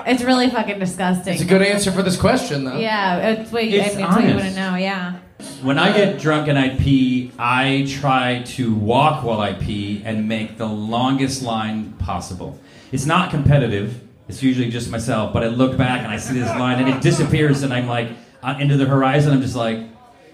[0.05, 1.33] It's really fucking disgusting.
[1.35, 2.77] It's a good answer for this question, though.
[2.77, 4.55] Yeah, it's what, you- It's I mean, it's what you want honest.
[4.57, 4.75] to know.
[4.75, 5.13] Yeah.
[5.63, 10.27] When I get drunk and I pee, I try to walk while I pee and
[10.27, 12.59] make the longest line possible.
[12.91, 14.01] It's not competitive.
[14.27, 15.31] It's usually just myself.
[15.31, 18.09] But I look back and I see this line and it disappears, and I'm like
[18.41, 19.31] uh, into the horizon.
[19.31, 19.79] I'm just like,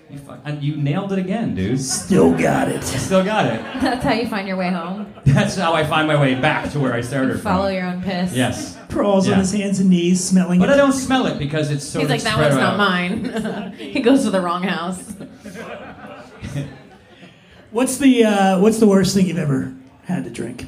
[0.10, 1.80] you, fuck, and you nailed it again, dude.
[1.80, 2.84] Still got it.
[2.84, 3.62] Still got it.
[3.82, 5.14] That's how you find your way home.
[5.26, 7.74] That's how I find my way back to where I started Follow from.
[7.76, 8.34] your own piss.
[8.34, 8.78] Yes.
[8.90, 9.34] Crawls Yeah.
[9.34, 10.74] on his hands and knees, smelling But it.
[10.74, 12.00] I don't smell it because it's so.
[12.00, 13.74] He's like, that spread one's not mine.
[13.78, 15.14] he goes to the wrong house.
[17.72, 20.66] What's the uh, What's the worst thing you've ever had to drink?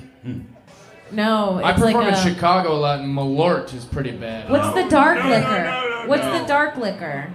[1.12, 4.49] No, it's I perform like in a, Chicago a lot, and Malort is pretty bad.
[4.49, 6.06] What's the dark liquor?
[6.08, 7.34] What's the dark liquor?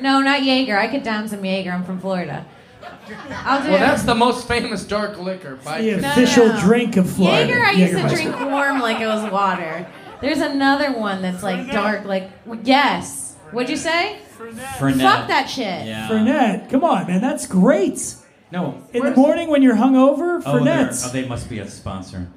[0.00, 0.76] No, not Jaeger.
[0.78, 1.70] I could down some Jaeger.
[1.72, 2.44] I'm from Florida.
[3.44, 5.56] I'll do Well, that's the most famous dark liquor.
[5.56, 6.60] By The No, official no.
[6.60, 7.46] drink of Florida.
[7.48, 8.10] Jaeger, I used to Jägermeister.
[8.14, 9.86] drink warm like it was water.
[10.20, 12.30] There's another one that's like dark, like
[12.64, 13.34] yes.
[13.52, 14.18] What'd you say?
[14.38, 15.00] Fernet.
[15.00, 15.86] Fuck that shit.
[15.86, 16.08] Yeah.
[16.08, 16.68] Fernet.
[16.70, 17.20] Come on, man.
[17.20, 18.14] That's great.
[18.52, 18.82] No.
[18.92, 21.06] In the morning when you're hungover, Oh, they're- Fernets.
[21.06, 22.28] oh, they must be a sponsor.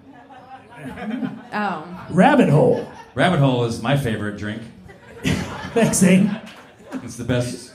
[1.53, 2.05] Oh.
[2.09, 2.87] Rabbit hole.
[3.15, 4.61] Rabbit Hole is my favorite drink.
[5.73, 6.39] Thanks, Zane.
[6.93, 7.73] It's the best.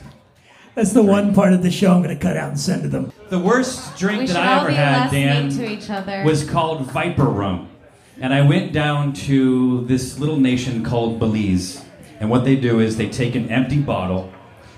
[0.75, 2.89] That's the one part of the show I'm going to cut out and send to
[2.89, 3.13] them.
[3.29, 6.23] The worst drink We that I ever had, Dan, to each other.
[6.23, 7.69] was called Viper Rum.
[8.19, 11.83] And I went down to this little nation called Belize.
[12.19, 14.33] And what they do is they take an empty bottle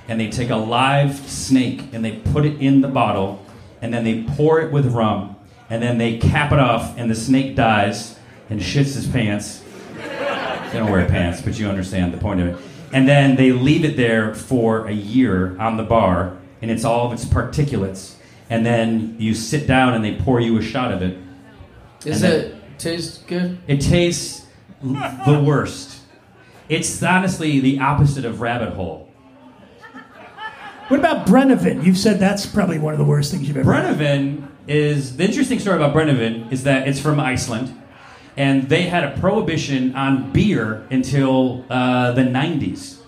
[0.08, 3.43] and they take a live snake and they put it in the bottle
[3.82, 5.36] and then they pour it with rum
[5.69, 8.17] and then they cap it off and the snake dies
[8.50, 9.63] and shits his pants.
[9.95, 12.58] They don't wear pants, but you understand the point of it.
[12.93, 17.06] And then they leave it there for a year on the bar, and it's all
[17.08, 18.13] of its particulates.
[18.50, 21.17] And then you sit down and they pour you a shot of it.
[22.06, 23.58] Is And then- it taste good?
[23.67, 24.45] It tastes
[24.84, 25.97] l- the worst.
[26.69, 29.10] It's honestly the opposite of rabbit hole.
[30.88, 31.84] What about Brennivin?
[31.86, 34.38] You've said that's probably one of the worst things you've ever had.
[34.69, 37.73] Is the interesting story about Brennivin is that it's from Iceland,
[38.38, 43.00] and they had a prohibition on beer until uh, the 90s.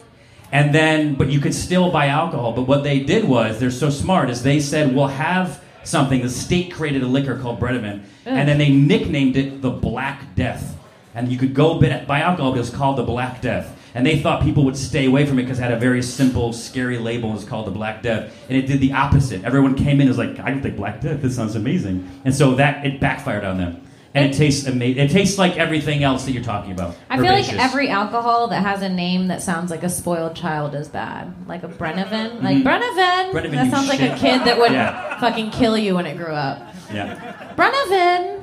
[0.51, 2.53] And then, but you could still buy alcohol.
[2.53, 6.21] But what they did was, they're so smart, is they said, we'll have something.
[6.21, 10.75] The state created a liquor called Brennivin, and then they nicknamed it the Black Death.
[11.13, 13.75] And you could go buy alcohol, but it was called the Black Death.
[13.93, 16.53] And they thought people would stay away from it because it had a very simple,
[16.53, 17.31] scary label.
[17.31, 18.33] It was called the Black Death.
[18.47, 19.43] And it did the opposite.
[19.43, 21.21] Everyone came in and was like, I can think Black Death.
[21.21, 22.07] This sounds amazing.
[22.23, 23.88] And so that, it backfired on them.
[24.19, 25.03] And it tastes amazing.
[25.03, 26.95] It tastes like everything else that you're talking about.
[27.09, 30.75] I feel like every alcohol that has a name that sounds like a spoiled child
[30.75, 31.33] is bad.
[31.47, 32.43] Like a Brennivin.
[32.43, 32.63] Like Mhm.
[32.63, 33.31] Brennivin.
[33.31, 35.19] Brennivin, that you sounds like a kid that would Yeah.
[35.19, 36.61] fucking kill you when it grew up.
[36.93, 37.15] Yeah.
[37.55, 38.37] Brennivin.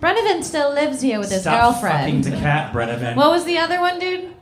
[0.00, 2.24] Brennivin still lives here with his Stop girlfriend.
[2.24, 3.16] fucking to cat, Brennivin.
[3.16, 4.32] What was the other one, dude?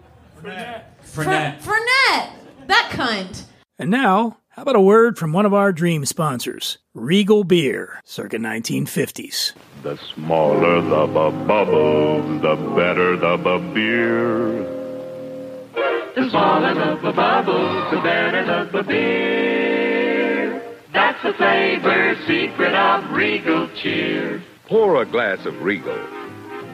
[0.43, 1.61] Fernet.
[1.63, 2.27] Fernet.
[2.67, 3.43] That cunt.
[3.79, 8.37] And now, how about a word from one of our dream sponsors, Regal Beer, circa
[8.37, 9.53] 1950s.
[9.83, 14.63] The smaller the bu- bubbles, the better the bu- beer.
[16.15, 20.63] The smaller the bu- bubbles, the better the bu- beer.
[20.93, 24.43] That's the flavor secret of Regal Cheer.
[24.69, 25.99] Pour a glass of Regal.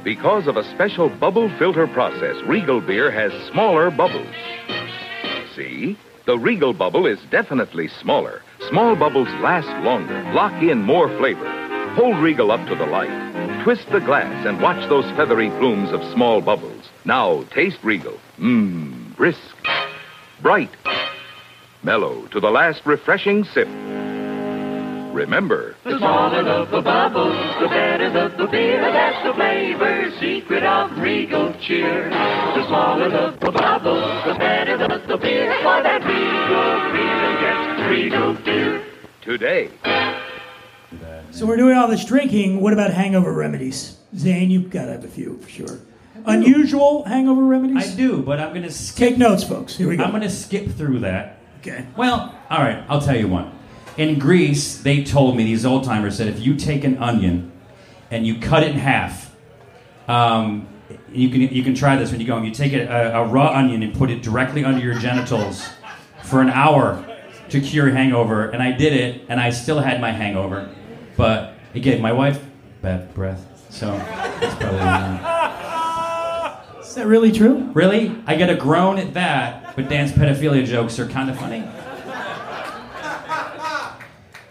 [0.02, 4.34] Because of a special bubble filter process, Regal beer has smaller bubbles.
[5.54, 5.96] See?
[6.28, 8.42] The Regal bubble is definitely smaller.
[8.68, 11.48] Small bubbles last longer, lock in more flavor.
[11.94, 13.62] Hold Regal up to the light.
[13.64, 16.90] Twist the glass and watch those feathery plumes of small bubbles.
[17.06, 18.18] Now taste Regal.
[18.38, 19.40] Mmm, brisk,
[20.42, 20.68] bright,
[21.82, 23.68] mellow to the last refreshing sip.
[25.14, 28.80] Remember, The smaller the bu- bubbles, the better the beer.
[28.82, 32.08] That's the flavor secret of Regal Cheer.
[32.10, 35.52] The smaller the bu- bubbles, the better the, the beer.
[35.62, 36.02] For that
[36.48, 38.84] Regal feeling gets Regal beer.
[39.20, 39.70] today.
[41.30, 42.62] So we're doing all this drinking.
[42.62, 43.98] What about hangover remedies?
[44.16, 45.78] Zane, you've got to have a few for sure.
[46.24, 47.92] Unusual hangover remedies?
[47.92, 49.10] I do, but I'm going to skip.
[49.10, 49.76] Take notes, folks.
[49.76, 50.04] Here we go.
[50.04, 51.38] I'm going to skip through that.
[51.60, 51.84] Okay.
[51.98, 53.52] Well, all right, I'll tell you one.
[53.98, 57.52] In Greece, they told me, these old timers said, if you take an onion
[58.10, 59.36] and you cut it in half,
[60.08, 60.66] um,
[61.12, 62.44] you, can, you can try this when you go home.
[62.44, 65.68] You take a, a, a raw onion and put it directly under your genitals
[66.28, 67.04] for an hour
[67.50, 68.50] to cure hangover.
[68.50, 70.68] And I did it, and I still had my hangover.
[71.16, 72.40] But it gave my wife
[72.82, 73.44] bad breath.
[73.70, 74.78] So that's probably.
[74.78, 76.66] not.
[76.80, 77.70] Is that really true?
[77.74, 78.16] Really?
[78.26, 81.64] I get a groan at that, but Dan's pedophilia jokes are kind of funny.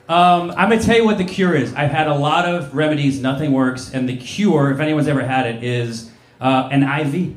[0.09, 1.73] Um, I'm gonna tell you what the cure is.
[1.73, 5.47] I've had a lot of remedies, nothing works, and the cure, if anyone's ever had
[5.47, 6.09] it, is
[6.39, 7.35] uh, an IV.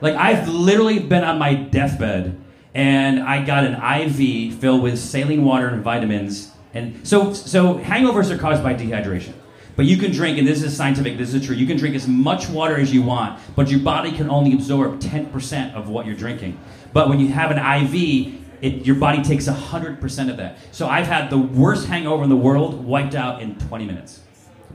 [0.00, 2.41] Like I've literally been on my deathbed,
[2.74, 8.30] and I got an IV filled with saline water and vitamins, and so so hangovers
[8.30, 9.34] are caused by dehydration.
[9.74, 11.56] But you can drink, and this is scientific, this is true.
[11.56, 15.00] You can drink as much water as you want, but your body can only absorb
[15.00, 16.60] 10% of what you're drinking.
[16.92, 20.58] But when you have an IV, it, your body takes 100% of that.
[20.72, 24.20] So I've had the worst hangover in the world wiped out in 20 minutes.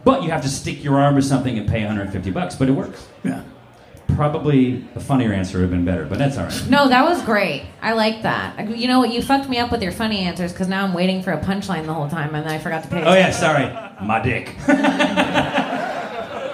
[0.04, 2.72] But you have to stick your arm to something and pay 150 bucks, but it
[2.72, 3.08] works.
[3.24, 3.44] Yeah.
[4.16, 6.70] Probably a funnier answer would have been better, but that's all right.
[6.70, 7.66] No, that was great.
[7.82, 8.70] I like that.
[8.78, 9.12] You know what?
[9.14, 11.86] You fucked me up with your funny answers because now I'm waiting for a punchline
[11.86, 13.66] the whole time and then I forgot to pay Oh, yeah, sorry.
[14.06, 14.56] My dick.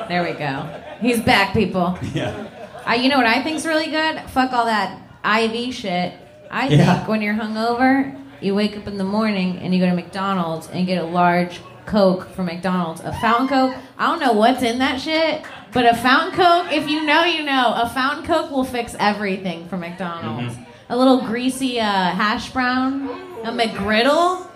[0.09, 0.69] There we go.
[0.99, 1.97] He's back, people.
[2.13, 2.49] yeah.
[2.85, 4.19] I, you know what I think's really good?
[4.29, 6.13] Fuck all that IV shit.
[6.51, 6.95] I Yeah.
[6.97, 10.67] think when you're hungover, you wake up in the morning and you go to McDonald's
[10.67, 13.75] and get a large Coke from McDonald's, a fountain Coke.
[13.97, 17.43] I don't know what's in that shit, But a fountain coke, if you know, you
[17.43, 17.73] know.
[17.75, 20.55] A fountain coke will fix everything for McDonald's.
[20.55, 20.65] Mhm.
[20.89, 23.09] A little greasy uh, hash brown,
[23.43, 24.47] a McGriddle.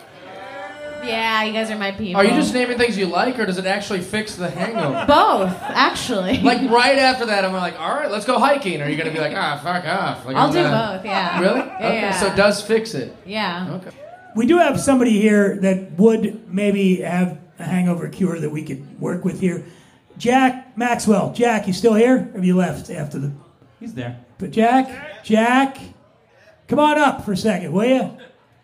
[1.03, 2.19] Yeah, you guys are my people.
[2.19, 5.05] Are you just naming things you like, or does it actually fix the hangover?
[5.07, 5.55] both?
[5.61, 8.81] Actually, Like right after that, I'm like, all right, let's go hiking.
[8.81, 10.25] Or are you gonna be like, ah, fuck off?
[10.25, 11.05] Like, I'll I'm do not- both.
[11.05, 11.39] Yeah.
[11.39, 11.59] Really?
[11.59, 11.75] Yeah.
[11.77, 12.11] Okay, yeah.
[12.11, 13.15] so it does fix it.
[13.25, 13.69] yeah.
[13.81, 13.95] Okay.
[14.35, 18.99] We do have somebody here that would maybe have a hangover cure that we could
[18.99, 19.63] work with here.
[20.17, 21.33] Jack Maxwell.
[21.33, 22.29] Jack, you still here?
[22.31, 23.31] Or have you left after the?
[23.79, 24.19] He's there.
[24.37, 25.77] But Jack, Jack,
[26.67, 28.11] come on up for a second, will you?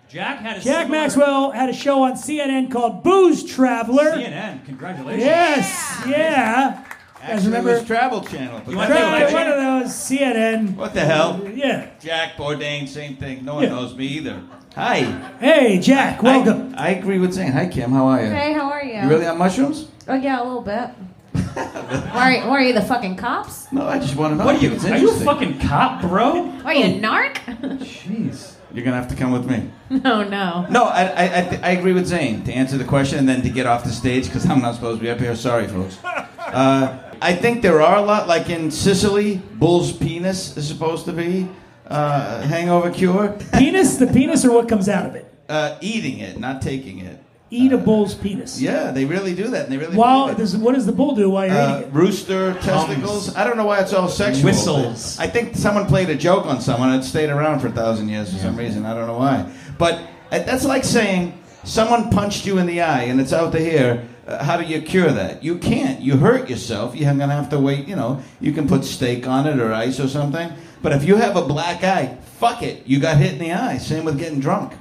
[0.08, 4.12] Jack had a Jack similar- Maxwell had a show on CNN called Booze Traveler.
[4.13, 4.63] CNN.
[4.65, 5.23] Congratulations.
[5.23, 6.84] Yes, yeah.
[7.19, 7.69] Guys, Actually, remember?
[7.71, 8.62] it was Travel Channel.
[8.65, 10.76] But You that's want Tra- to one of those CNN.
[10.76, 11.41] What the hell?
[11.56, 11.88] Yeah.
[11.99, 13.43] Jack Bourdain, same thing.
[13.45, 13.69] No one Yeah.
[13.69, 14.41] knows me either.
[14.76, 15.06] Hi.
[15.39, 16.76] Hey, Jack, welcome.
[16.78, 17.91] I, I agree with saying hi, Kim.
[17.91, 18.30] How are you?
[18.30, 19.02] Hey, how are you?
[19.02, 19.88] You really on mushrooms?
[20.08, 20.89] Oh yeah, a little bit.
[22.13, 23.72] why, are, why are you the fucking cops?
[23.72, 24.46] No, I just want to know.
[24.46, 24.76] What are you?
[24.92, 26.50] Are you a fucking cop, bro?
[26.66, 27.36] Are you a narc?
[27.80, 28.56] Jeez.
[28.74, 29.70] You're gonna have to come with me.
[29.89, 30.66] no, no.
[30.70, 33.42] No, I I, I, th- I agree with Zane to answer the question and then
[33.44, 35.36] to get off the stage because I'm not supposed to be up here.
[35.36, 35.98] Sorry, folks.
[36.44, 41.13] Uh, I think there are a lot, like in Sicily, bull's penis is supposed to
[41.13, 41.48] be
[41.88, 43.36] uh, hangover cure.
[43.54, 45.34] Penis, the penis, or what comes out of it?
[45.50, 47.18] Uh, eating it, not taking it.
[47.56, 48.60] Eat a bull's penis.
[48.60, 50.42] Yeah, they really do that, and they really While believe it.
[50.42, 51.94] does, what does the bull do while you're Uh, eating it?
[51.94, 53.36] rooster testicles.
[53.36, 54.46] I don't know why it's all sexual.
[54.46, 55.20] Whistles.
[55.20, 58.10] I think someone played a joke on someone and it stayed around for a thousand
[58.10, 58.86] years for some reason.
[58.88, 59.46] I don't know why.
[59.78, 60.00] But
[60.32, 64.02] uh, that's like saying someone punched you in the eye and it's out to here.
[64.28, 65.44] Uh, how do you cure that?
[65.44, 66.00] You can't.
[66.02, 66.96] You hurt yourself.
[66.96, 67.88] You're gonna have to wait.
[67.88, 70.50] You know, you can put steak on it or ice or something.
[70.82, 72.84] But if you have a black eye, fuck it.
[72.88, 73.78] You got hit in the eye.
[73.78, 74.74] Same with getting drunk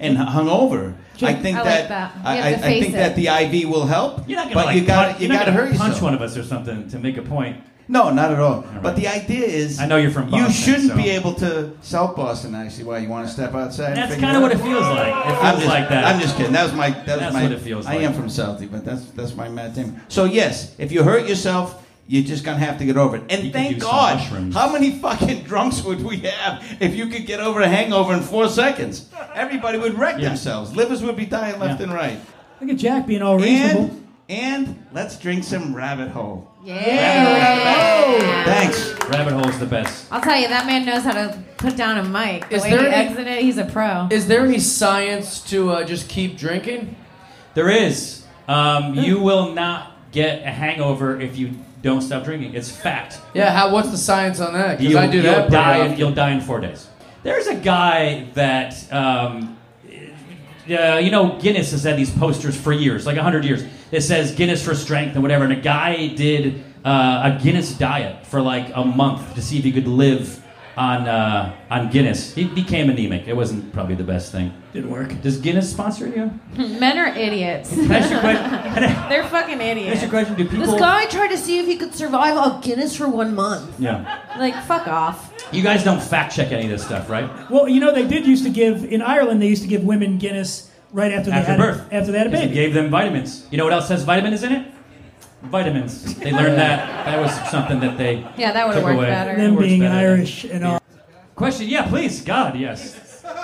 [0.00, 0.96] and hungover.
[1.22, 2.16] I think I like that, that.
[2.24, 2.92] I, I, I think it.
[2.92, 4.26] that the IV will help.
[4.26, 6.02] You're not gonna but like you got punch, you got to hurt punch yourself.
[6.02, 7.62] one of us or something to make a point.
[7.88, 8.64] No, not at all.
[8.82, 12.14] But the idea is, I know you're from You shouldn't so- be able to South
[12.16, 12.54] Boston.
[12.54, 13.88] I see why you want to step outside.
[13.88, 15.08] and That's kind of what it feels like.
[15.12, 16.04] It feels I'm just, like that.
[16.04, 16.52] I'm just kidding.
[16.52, 16.90] That was my.
[16.90, 17.42] That was That's my.
[17.42, 18.04] what it feels I like.
[18.04, 20.00] am from Southie, but that's that's my mad thing.
[20.08, 23.22] So yes, if you hurt yourself, you're just gonna have to get over it.
[23.30, 24.18] And You thank God,
[24.52, 28.20] how many fucking drunks would we have if you could get over a hangover in
[28.20, 29.08] four seconds?
[29.34, 30.30] Everybody would wreck Yeah.
[30.30, 30.74] themselves.
[30.74, 31.84] Livers would be dying left Yeah.
[31.86, 32.18] and right.
[32.60, 33.84] Look at Jack being all reasonable.
[33.84, 33.96] And
[34.28, 36.48] and let's drink some rabbit hole.
[36.64, 38.44] Yeah.
[38.44, 38.92] Thanks.
[39.08, 40.06] Rabbit hole's the best.
[40.10, 42.48] I'll tell you, that man knows how to put down a mic.
[42.48, 44.08] The Is way there he any- exits it, he's a pro.
[44.10, 46.94] Is there any science to uh, just keep drinking?
[47.54, 48.24] There is.
[48.48, 52.54] Um, you will not get a hangover if you don't stop drinking.
[52.54, 53.20] It's fact.
[53.34, 53.52] Yeah.
[53.52, 53.72] How?
[53.72, 54.78] What's the science on that?
[54.78, 55.50] Because I do you'll that.
[55.50, 55.86] die.
[55.86, 56.88] In, you'll die in four days.
[57.22, 59.58] There's a guy that um,
[60.70, 63.64] uh, you know Guinness has had these posters for years, like hundred years.
[63.90, 65.44] It says Guinness for strength and whatever.
[65.44, 69.64] And a guy did uh, a Guinness diet for like a month to see if
[69.64, 70.42] he could live
[70.76, 72.34] on uh, on Guinness.
[72.34, 73.26] He became anemic.
[73.28, 74.54] It wasn't probably the best thing.
[74.72, 75.20] Didn't work.
[75.20, 76.30] Does Guinness sponsor you?
[76.78, 77.70] Men are idiots.
[77.74, 78.50] That's your question.
[79.08, 79.88] They're fucking idiots.
[79.90, 80.36] That's your question.
[80.36, 80.66] Do people?
[80.66, 83.80] This guy tried to see if he could survive a Guinness for one month.
[83.80, 84.22] Yeah.
[84.38, 85.32] Like, fuck off.
[85.52, 87.28] You guys don't fact check any of this stuff, right?
[87.50, 89.42] Well, you know they did used to give in Ireland.
[89.42, 91.92] They used to give women Guinness right after they After had birth.
[91.92, 92.52] A, after they had a Because baby.
[92.52, 93.48] It gave them vitamins.
[93.50, 94.72] You know what else has vitamins in it?
[95.42, 96.14] Vitamins.
[96.16, 97.06] They learned that.
[97.06, 99.06] That was something that they Yeah, that would've took worked away.
[99.08, 99.36] better.
[99.36, 100.08] Them works being better.
[100.10, 100.80] Irish and all.
[101.34, 101.68] Question?
[101.68, 102.20] Yeah, please.
[102.20, 102.94] God, yes.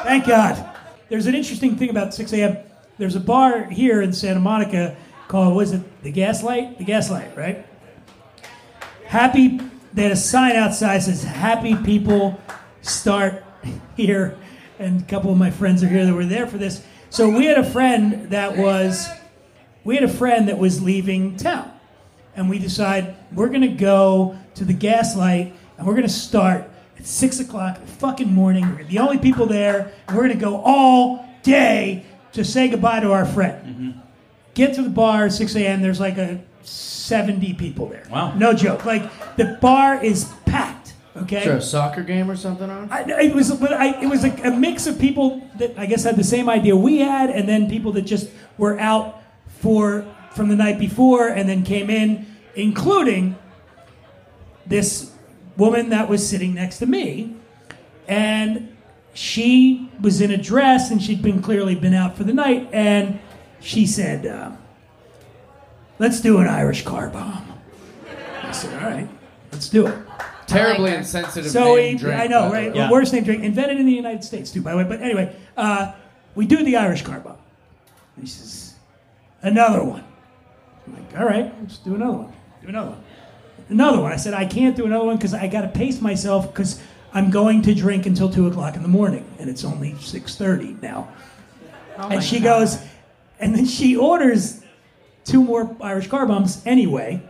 [0.04, 0.75] Thank God.
[1.08, 2.56] There's an interesting thing about 6 a.m.
[2.98, 4.96] There's a bar here in Santa Monica
[5.28, 6.78] called, was it the Gaslight?
[6.78, 7.64] The Gaslight, right?
[9.04, 9.60] Happy,
[9.94, 12.40] they had a sign outside says, Happy people
[12.82, 13.44] start
[13.96, 14.36] here.
[14.80, 16.84] And a couple of my friends are here that were there for this.
[17.10, 19.08] So we had a friend that was,
[19.84, 21.70] we had a friend that was leaving town.
[22.34, 26.65] And we decide we're going to go to the Gaslight and we're going to start
[26.98, 28.76] at 6 o'clock in the fucking morning.
[28.76, 29.92] We're the only people there.
[30.08, 33.66] We're going to go all day to say goodbye to our friend.
[33.66, 34.00] Mm-hmm.
[34.54, 35.82] Get to the bar at 6 a.m.
[35.82, 38.06] There's like a 70 people there.
[38.10, 38.34] Wow.
[38.34, 38.84] No joke.
[38.84, 40.94] Like the bar is packed.
[41.16, 41.38] Okay.
[41.38, 42.90] Is there a soccer game or something on?
[42.90, 46.04] I, it was, but I, it was a, a mix of people that I guess
[46.04, 50.48] had the same idea we had, and then people that just were out for from
[50.48, 53.36] the night before and then came in, including
[54.66, 55.12] this
[55.56, 57.34] woman that was sitting next to me,
[58.08, 58.76] and
[59.14, 63.18] she was in a dress and she'd been clearly been out for the night, and
[63.60, 64.52] she said, uh,
[65.98, 67.52] "Let's do an Irish car bomb."
[68.42, 69.08] I said, "All right,
[69.52, 69.98] let's do it."
[70.46, 72.72] Terribly insensitive So name we, drink, I know, right?
[72.72, 72.86] way.
[72.86, 74.84] The worst name drink invented in the United States too, by the way.
[74.84, 75.92] But anyway, uh,
[76.36, 77.36] we do the Irish car bomb.
[78.20, 78.74] He says,
[79.42, 80.04] another one.
[80.86, 82.32] I'm like, all right, let's do another one.
[82.62, 83.02] Do another one.
[83.68, 84.12] Another one.
[84.12, 86.80] I said, I can't do another one because I got to pace myself because
[87.12, 89.24] I'm going to drink until 2 o'clock in the morning.
[89.38, 91.12] And it's only 6.30 now.
[91.98, 92.78] Oh and she goes,
[93.40, 94.62] and then she orders
[95.24, 97.22] two more Irish car bombs anyway.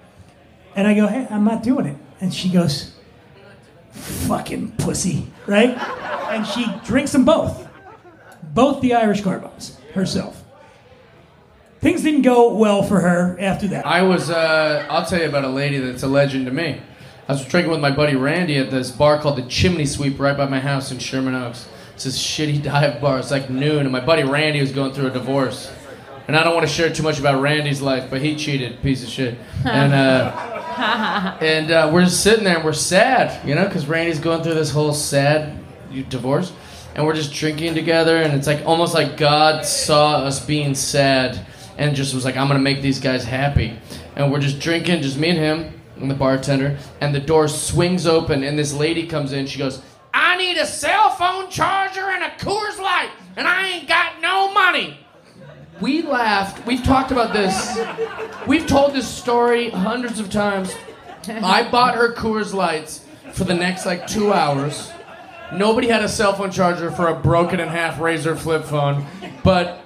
[0.75, 1.97] And I go, hey, I'm not doing it.
[2.21, 2.95] And she goes,
[3.93, 5.77] fucking pussy, right?
[6.31, 7.67] and she drinks them both.
[8.55, 10.36] Both the Irish car bombs herself.
[11.87, 13.87] Things didn't go well for her after that.
[13.87, 16.81] I was, uh, I'll tell you about a lady that's a legend to me.
[17.29, 20.37] I was drinking with my buddy Randy at this bar called the Chimney Sweep right
[20.37, 21.69] by my house in Sherman Oaks.
[21.95, 23.21] It's this shitty dive bar.
[23.21, 25.73] It's like noon, and my buddy Randy was going through a divorce.
[26.27, 29.05] And I don't want to share too much about Randy's life, but he cheated, piece
[29.05, 29.39] of shit.
[29.65, 34.19] And uh, and uh, we're just sitting there and we're sad, you know, because Randy's
[34.19, 35.57] going through this whole sad
[36.09, 36.53] divorce,
[36.97, 41.47] and we're just drinking together, and it's like almost like God saw us being sad
[41.79, 43.79] and just was like, I'm gonna make these guys happy,
[44.15, 48.07] and we're just drinking, just me and him and the bartender, and the door swings
[48.07, 52.25] open, and this lady comes in, she goes, I need a cell phone charger and
[52.25, 54.99] a Coors Light, and I ain't got no money.
[55.81, 56.67] We laughed.
[56.67, 57.79] We've talked about this.
[58.47, 60.75] We've told this story hundreds of times.
[61.29, 64.91] I bought her Coors Lights for the next like two hours.
[65.53, 69.07] Nobody had a cell phone charger for a broken in half razor flip phone,
[69.45, 69.86] but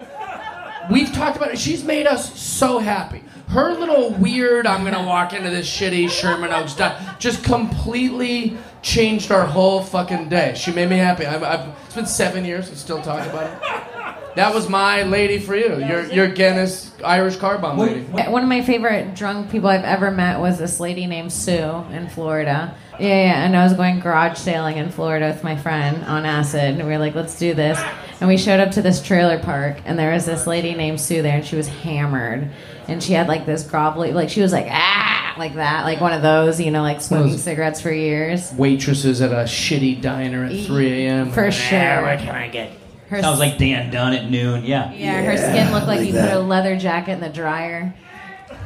[0.90, 1.58] we've talked about it.
[1.58, 3.22] She's made us so happy.
[3.48, 9.32] Her little weird, I'm gonna walk into this shitty Sherman Oaks dive, just completely changed
[9.32, 10.54] our whole fucking day.
[10.56, 11.26] She made me happy.
[11.26, 12.70] I've, I've, it's been seven years.
[12.70, 14.36] I still talk about it.
[14.36, 15.84] That was my lady for you.
[15.84, 18.02] Your your Guinness Irish car bomb lady.
[18.02, 22.08] One of my favorite drunk people I've ever met was this lady named Sue in
[22.08, 22.74] Florida.
[23.00, 26.60] Yeah, yeah, and I was going garage sailing in Florida with my friend on acid,
[26.60, 27.80] and we were like, let's do this.
[28.20, 31.22] And we showed up to this trailer park, and there was this lady named Sue
[31.22, 32.50] there, and she was hammered.
[32.86, 36.12] And she had like this grovelly, like she was like, ah, like that, like one
[36.12, 38.52] of those, you know, like smoking those- cigarettes for years.
[38.52, 41.30] Waitresses at a shitty diner at 3 a.m.
[41.30, 42.02] For sure.
[42.02, 42.72] what can I get?
[43.08, 44.64] Her Sounds like Dan Dunn at noon.
[44.64, 44.92] Yeah.
[44.92, 47.94] Yeah, her skin looked like, you put a leather jacket in the dryer.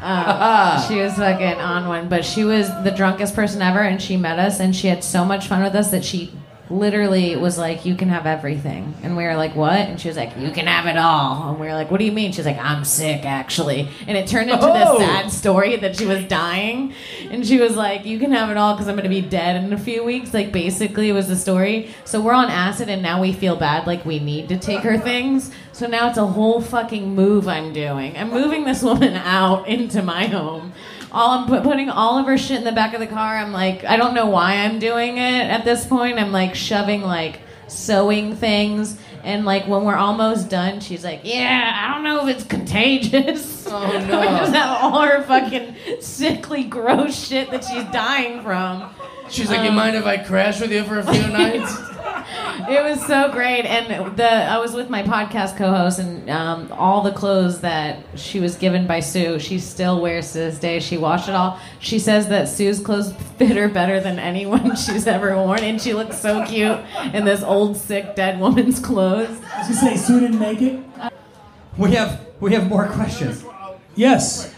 [0.05, 4.19] Um, she was fucking on one, but she was the drunkest person ever, and she
[4.19, 6.31] met us, and she had so much fun with us that she
[6.71, 10.17] literally was like, "You can have everything," and we were like, "What?" And she was
[10.17, 12.47] like, "You can have it all," and we were like, "What do you mean?" She's
[12.47, 14.99] like, "I'm sick, actually," and it turned into Oh.
[14.99, 16.93] this sad story that she was dying,
[17.31, 19.73] and she was like, "You can have it all because I'm gonna be dead in
[19.73, 21.91] a few weeks." Like basically, it was the story.
[22.05, 24.99] So we're on acid, and now we feel bad, like we need to take her
[24.99, 25.51] things.
[25.73, 28.17] So now it's a whole fucking move I'm doing.
[28.17, 30.73] I'm moving this woman out into my home.
[31.15, 33.37] All I'm put, putting all of her shit in the back of the car.
[33.37, 36.19] I'm like, I don't know why I'm doing it at this point.
[36.19, 38.99] I'm like shoving like sewing things.
[39.23, 43.67] And like when we're almost done, she's like, "Yeah, I don't know if it's contagious."
[43.67, 48.91] Oh we just have all her fucking sickly, gross shit that she's dying from.
[49.35, 51.77] She's like, you Um, mind if I crash with you for a few nights?
[52.69, 57.03] it was so great, and the I was with my podcast co-host, and um, all
[57.03, 60.79] the clothes that she was given by Sue, she still wears to this day.
[60.81, 61.59] She washed it all.
[61.81, 65.93] She says that Sue's clothes fit her better than anyone she's ever worn, and she
[65.95, 66.79] looks so cute
[67.13, 69.37] in this old, sick, dead woman's clothes.
[69.53, 70.81] I was gonna say Sue didn't make it.
[71.77, 73.45] We have we have more questions.
[73.97, 74.54] Yes.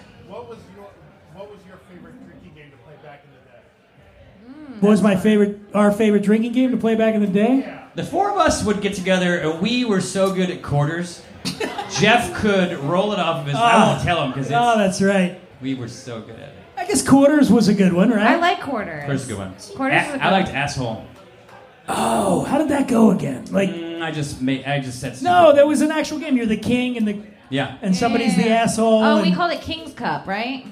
[4.76, 4.86] Mm-hmm.
[4.86, 5.58] was my favorite?
[5.74, 7.82] Our favorite drinking game to play back in the day?
[7.94, 11.22] The four of us would get together, and we were so good at quarters.
[11.98, 13.54] Jeff could roll it off of his.
[13.54, 13.92] I ah.
[13.92, 15.40] won't tell him because Oh, ah, that's right.
[15.62, 16.54] we were so good at it.
[16.76, 18.26] I guess quarters was a good one, right?
[18.32, 19.04] I like quarters.
[19.04, 19.54] Quarters is a good one.
[19.76, 20.56] Quarters A- is a I good liked one.
[20.56, 21.04] asshole.
[21.88, 23.44] Oh, how did that go again?
[23.50, 24.64] Like, Mm, I just made.
[24.64, 25.20] I just said.
[25.22, 26.36] no, there was an actual game.
[26.36, 27.76] You're the king, and the Yeah.
[27.80, 29.02] and somebody's the asshole.
[29.04, 30.66] Oh, we and- called it King's Cup, right?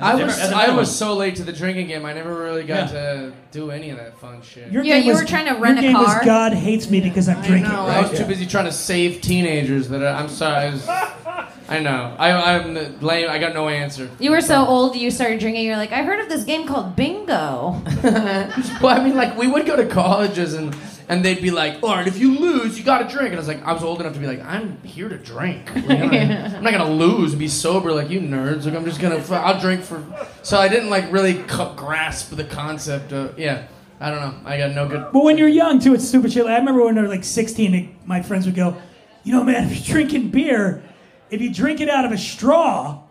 [0.00, 2.04] I was different- that's a I different was so late to the drinking game.
[2.06, 3.00] I never really got Yeah.
[3.00, 4.70] to do any of that fun shit.
[4.70, 6.16] Your Yeah, you was- were trying to rent your a game car.
[6.18, 7.72] was God hates me because I'm drinking.
[7.72, 7.96] No, right?
[7.98, 9.88] I was too busy trying to save teenagers.
[9.88, 10.66] That I, I'm sorry.
[10.66, 10.88] I, was,
[11.68, 12.14] I know.
[12.18, 13.28] I, I'm the lame.
[13.28, 14.08] I got no answer.
[14.20, 15.64] You were so old, you started drinking.
[15.66, 17.82] You're like, I heard of this game called Bingo.
[18.04, 20.74] well, I mean, like we would go to colleges and
[21.08, 23.38] and they'd be like, "All right, if you lose, you got to drink." And I
[23.38, 25.70] was like, I was old enough to be like, "I'm here to drink.
[25.74, 26.32] You know what I mean?
[26.56, 28.66] I'm not gonna lose and be sober like you nerds.
[28.66, 30.04] Like I'm just gonna, I'll drink for."
[30.42, 33.66] So I didn't like really co- grasp the concept of yeah.
[34.00, 34.48] I don't know.
[34.48, 35.08] I got no good.
[35.12, 36.46] But when you're young too, it's stupid shit.
[36.46, 38.76] I remember when I was like 16, my friends would go,
[39.24, 40.84] "You know, man, if you're drinking beer,
[41.30, 43.02] if you drink it out of a straw,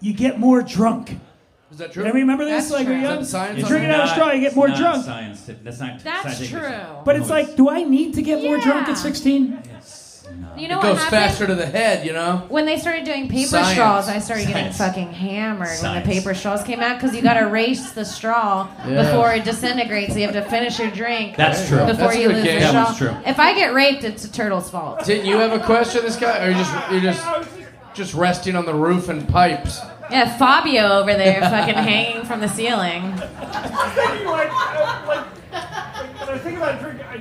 [0.00, 1.18] you get more drunk."
[1.74, 2.04] Is that true?
[2.04, 2.68] Anybody remember this?
[2.68, 3.02] That's like when true.
[3.02, 5.04] you're young, science you drink it out of a straw, you get more not drunk.
[5.04, 5.50] Science.
[5.64, 5.98] That's not.
[6.04, 6.50] That's scientific.
[6.60, 7.02] true.
[7.04, 8.92] But it's like, do I need to get more drunk Yeah.
[8.92, 9.60] at 16?
[10.56, 11.10] You know it what goes happened?
[11.10, 12.44] faster to the head, you know?
[12.48, 13.72] When they started doing paper Science.
[13.72, 14.78] straws, I started getting Science.
[14.78, 15.82] fucking hammered Science.
[15.82, 19.02] when the paper straws came out because you got to race the straw Yeah.
[19.02, 20.12] before it disintegrates.
[20.12, 21.36] So you have to finish your drink.
[21.36, 21.78] That's true.
[21.84, 22.54] Before That's a you good lose game.
[22.54, 22.84] the That straw.
[22.84, 23.16] one's true.
[23.26, 25.04] If I get raped, it's a turtle's fault.
[25.04, 26.46] Didn't you have a question, this guy?
[26.46, 27.26] Or you just you're just
[27.94, 29.80] just resting on the roof and pipes?
[30.10, 33.12] Yeah, Fabio over there fucking hanging from the ceiling.
[33.16, 37.14] thinking like, uh, like, like when I think about drink, I,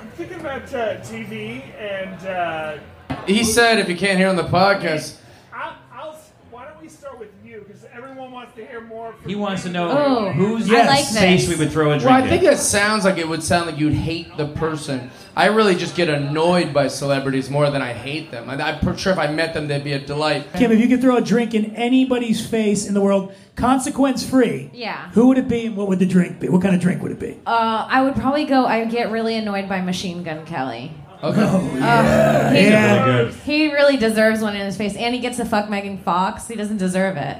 [0.00, 2.78] I'm thinking about uh, TV and uh,
[3.26, 5.18] He said if you can't hear on the podcast,
[5.52, 6.12] I'll, I'll,
[6.50, 9.12] why don't we start with you because everyone wants to hear more.
[9.12, 12.04] From He wants to know Oh, whose I like face we would throw a drink
[12.04, 12.28] well, I in.
[12.28, 15.10] think it sounds like it would sound like you'd hate the person.
[15.36, 18.48] I really just get annoyed by celebrities more than I hate them.
[18.50, 20.46] I, I'm sure if I met them, they'd be a delight.
[20.54, 24.70] Kim, if you could throw a drink in anybody's face in the world, consequence free,
[24.72, 25.10] Yeah.
[25.12, 26.48] who would it be and what would the drink be?
[26.48, 27.38] What kind of drink would it be?
[27.46, 28.66] Uh, I would probably go.
[28.66, 30.92] I get really annoyed by Machine Gun Kelly.
[31.22, 31.40] Okay.
[31.40, 33.04] yeah, he, yeah.
[33.04, 33.34] good.
[33.34, 36.48] he really deserves one in his face, and he gets to fuck Megan Fox.
[36.48, 37.36] He doesn't deserve it.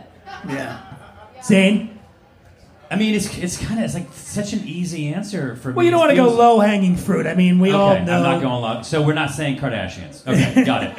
[0.49, 0.81] Yeah.
[1.45, 1.99] Zane?
[2.91, 5.75] I mean, it's it's kind of it's like such an easy answer for me.
[5.75, 7.25] Well, you don't want to go low hanging fruit.
[7.27, 8.17] I mean, we okay, all know.
[8.17, 8.83] I'm not going low.
[8.83, 10.27] So we're not saying Kardashians.
[10.27, 10.97] Okay, got it.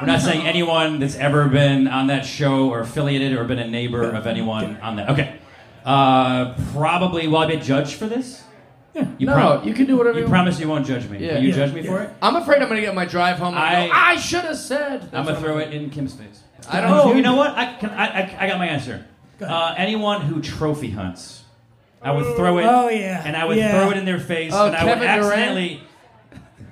[0.00, 3.68] We're not saying anyone that's ever been on that show or affiliated or been a
[3.68, 5.10] neighbor of anyone on that.
[5.10, 5.38] Okay.
[5.84, 7.28] Uh, probably.
[7.28, 8.42] Will I be judged for this?
[8.94, 9.06] Yeah.
[9.18, 10.32] You No, prom- you can do whatever You you want.
[10.32, 11.18] promise you won't judge me.
[11.18, 11.34] Yeah.
[11.34, 11.54] Will you Yeah.
[11.54, 12.10] judge me for it?
[12.20, 13.54] I'm afraid I'm gonna get my drive home.
[13.54, 15.02] And I- go, I should have said.
[15.12, 16.40] I'm gonna what throw it in Kim's face.
[16.68, 16.90] I don't.
[16.90, 17.50] Oh, you know what?
[17.56, 19.04] I, can, I, I, I got my answer.
[19.40, 21.44] Uh, anyone who trophy hunts,
[22.02, 22.64] I would throw it.
[22.64, 23.22] Oh, yeah.
[23.24, 23.72] And I would Yeah.
[23.72, 25.82] throw it in their face, Oh, and I would accidentally.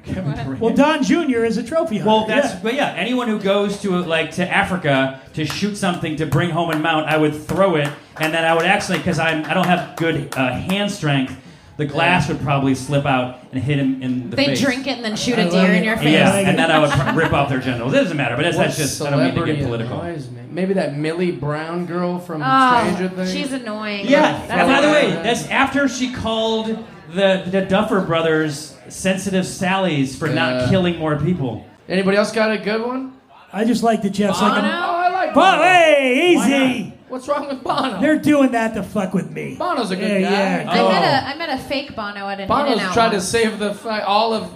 [0.04, 0.60] Kevin Durant.
[0.60, 1.44] Well, Don Jr.
[1.44, 2.08] is a trophy hunter.
[2.08, 2.60] Well, that's yeah.
[2.62, 2.94] but yeah.
[2.94, 7.06] Anyone who goes to like to Africa to shoot something to bring home and mount,
[7.06, 10.34] I would throw it, and then I would actually because I'm I don't have good
[10.36, 11.36] uh, hand strength.
[11.78, 14.58] The glass would probably slip out and hit him in the They face.
[14.58, 16.08] They drink it and then shoot I a deer in your face.
[16.12, 17.92] Yeah, and then I would pr- rip off their genitals.
[17.92, 20.00] It doesn't matter, but that's, that's just I don't mean to get political.
[20.00, 20.40] annoys me?
[20.50, 23.32] Maybe that Millie Brown girl from Oh, Stranger Things.
[23.32, 24.06] she's annoying.
[24.08, 24.44] Yeah.
[24.48, 26.66] That's by the way, that's after she called
[27.14, 30.34] the the Duffer Brothers sensitive Sallies for Yeah.
[30.34, 31.64] not killing more people.
[31.88, 33.12] Anybody else got a good one?
[33.52, 35.46] I just like that Jeff's like, Oh, I like Bono.
[35.52, 35.62] Bono.
[35.62, 36.94] Hey, Why easy.
[37.08, 38.00] What's wrong with Bono?
[38.00, 39.56] They're doing that to fuck with me.
[39.58, 40.62] Bono's a good Yeah, guy.
[40.64, 40.70] yeah.
[40.70, 40.88] I Oh.
[40.88, 43.74] met a I met a fake Bono at an Bono's In-N-Out tried to save the
[43.74, 44.50] fi- all of.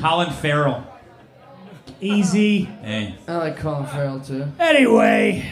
[0.00, 0.84] Colin Farrell.
[2.00, 2.64] Easy.
[2.82, 3.16] Hey.
[3.26, 4.46] I like Colin Farrell too.
[4.60, 5.50] Anyway,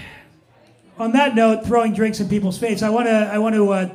[0.98, 3.88] on that note, throwing drinks in people's face, I want to I want to uh,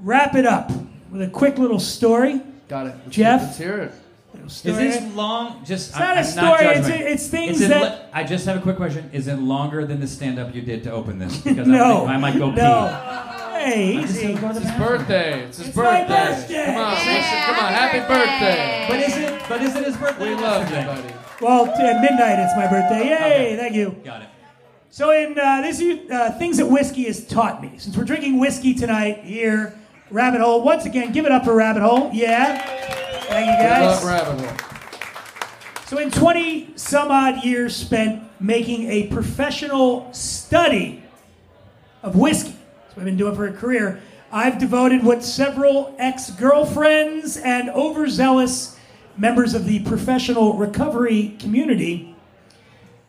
[0.00, 0.70] wrap it up
[1.10, 2.40] with a quick little story.
[2.68, 2.94] Got it.
[3.04, 3.42] Let's- Jeff?
[3.42, 3.92] let's hear it.
[4.34, 5.64] Little Is this long?
[5.64, 7.06] Just It's not I'm, a I'm story, Not it's- judging.
[7.06, 9.08] it's things Is it that- li- I just have a quick question.
[9.12, 11.38] Is it longer than the stand-up you did to open this?
[11.44, 11.84] Because No.
[11.94, 13.00] I, think I might go No.
[13.02, 13.58] pee.
[13.58, 14.34] Hey, easy.
[14.34, 15.40] gotta go to the It's his birthday.
[15.44, 16.26] It's his It's my birthday.
[16.26, 16.64] birthday.
[16.66, 18.86] Come on, Yeah, make come on, happy happy birthday.
[18.88, 19.42] But is it?
[19.48, 20.28] But is it his birthday?
[20.28, 21.14] We love you, buddy.
[21.40, 23.08] Well, t- at midnight it's my birthday.
[23.08, 23.14] Yay!
[23.16, 23.56] Okay.
[23.56, 23.96] Thank you.
[24.04, 24.28] Got it.
[24.90, 28.74] So, in uh, this uh, things that whiskey has taught me, since we're drinking whiskey
[28.74, 29.76] tonight here,
[30.10, 30.62] Rabbit Hole.
[30.62, 32.10] Once again, give it up for Rabbit Hole.
[32.12, 32.94] Yeah.
[33.28, 34.02] Thank you Good guys.
[34.02, 34.56] luck, rabbit hole.
[35.86, 41.02] So, in 20 some odd years spent making a professional study
[42.02, 44.00] of whiskey, that's what I've been doing for a career,
[44.32, 48.78] I've devoted what several ex girlfriends and overzealous
[49.18, 52.14] members of the professional recovery community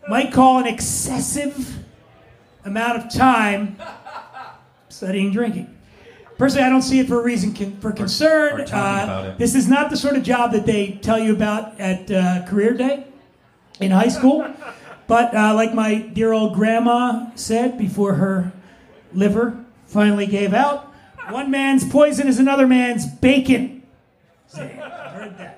[0.09, 1.83] might call an excessive
[2.65, 3.77] amount of time
[4.89, 5.78] studying drinking.
[6.39, 8.61] Personally, I don't see it for a reason con- for concern.
[8.61, 9.35] or talking Uh.
[9.37, 12.73] This is not the sort of job that they tell you about at uh, career
[12.73, 13.03] day
[13.81, 14.47] in high school.
[15.05, 18.53] But uh, like my dear old grandma said before her
[19.13, 20.93] liver finally gave out,
[21.29, 23.83] one man's poison is another man's bacon.
[24.47, 25.57] See, I've heard that.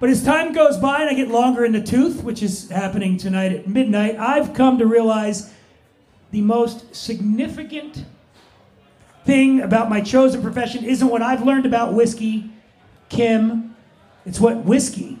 [0.00, 3.16] But as time goes by and I get longer in the tooth, which is happening
[3.16, 5.52] tonight at midnight, I've come to realize
[6.32, 8.04] the most significant
[9.28, 12.50] thing about my chosen profession isn't what I've learned about whiskey,
[13.10, 13.76] Kim.
[14.24, 15.18] It's what whiskey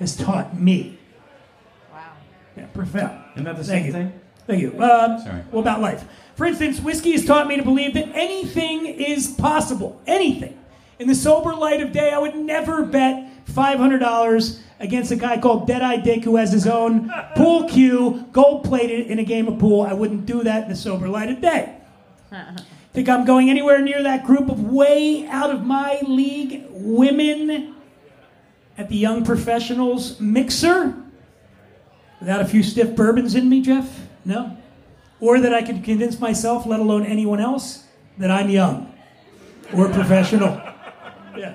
[0.00, 0.98] has taught me.
[1.92, 2.12] Wow.
[2.56, 3.22] Yeah, profound.
[3.34, 3.92] Isn't that the Thank same you.
[3.92, 4.20] thing?
[4.48, 4.70] Thank you.
[4.82, 5.42] Um, Sorry.
[5.52, 6.04] Well, about life.
[6.34, 10.02] For instance, whiskey has taught me to believe that anything is possible.
[10.08, 10.58] Anything.
[10.98, 15.68] In the sober light of day, I would never bet $500 against a guy called
[15.68, 19.82] Deadeye Dick who has his own pool cue, gold plated in a game of pool.
[19.82, 21.76] I wouldn't do that in the sober light of day.
[22.96, 27.74] Think I'm going anywhere near that group of way out of my league women
[28.78, 30.94] at the young professionals mixer?
[32.20, 34.08] Without a few stiff bourbons in me, Jeff?
[34.24, 34.56] No.
[35.20, 37.84] Or that I could convince myself, let alone anyone else,
[38.16, 38.90] that I'm young
[39.74, 40.58] or professional.
[41.36, 41.52] Yeah.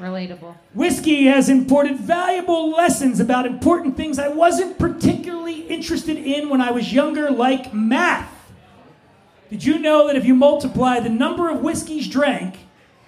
[0.00, 0.56] Relatable.
[0.74, 6.72] Whiskey has imported valuable lessons about important things I wasn't particularly interested in when I
[6.72, 8.41] was younger, like math.
[9.52, 12.60] Did you know that if you multiply the number of whiskeys drank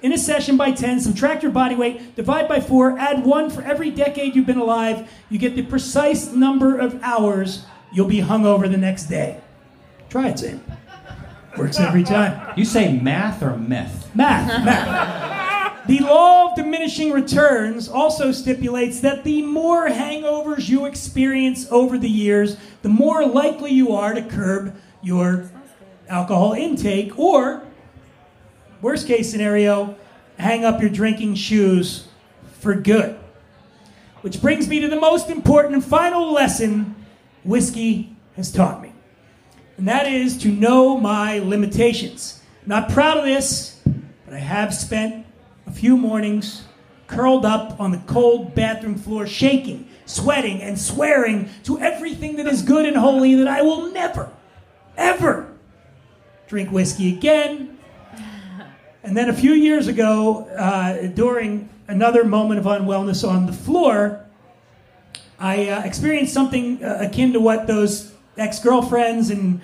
[0.02, 3.62] in a session by 10, subtract your body weight, divide by 4, add 1 for
[3.62, 7.64] every decade you've been alive, you get the precise number of hours
[7.94, 9.40] you'll be hungover the next day?
[10.10, 10.62] Try it, Sam.
[11.56, 12.52] Works every time.
[12.58, 14.10] You say math or myth?
[14.14, 15.86] Math, math.
[15.86, 22.10] The law of diminishing returns also stipulates that the more hangovers you experience over the
[22.10, 25.50] years, the more likely you are to curb your
[26.08, 27.62] alcohol intake, or,
[28.80, 29.96] worst case scenario,
[30.38, 32.08] hang up your drinking shoes
[32.60, 33.18] for good.
[34.22, 36.94] Which brings me to the most important and final lesson
[37.42, 38.92] whiskey has taught me,
[39.76, 42.42] and that is to know my limitations.
[42.66, 43.80] Not proud of this,
[44.24, 45.26] but I have spent
[45.66, 46.64] a few mornings
[47.06, 52.62] curled up on the cold bathroom floor, shaking, sweating, and swearing to everything that is
[52.62, 54.30] good and holy that I will never,
[54.96, 55.53] ever
[56.54, 57.76] drink whiskey again.
[59.02, 64.24] And then a few years ago, uh, during another moment of unwellness on the floor,
[65.40, 69.60] I uh, experienced something uh, akin to what those ex girlfriends and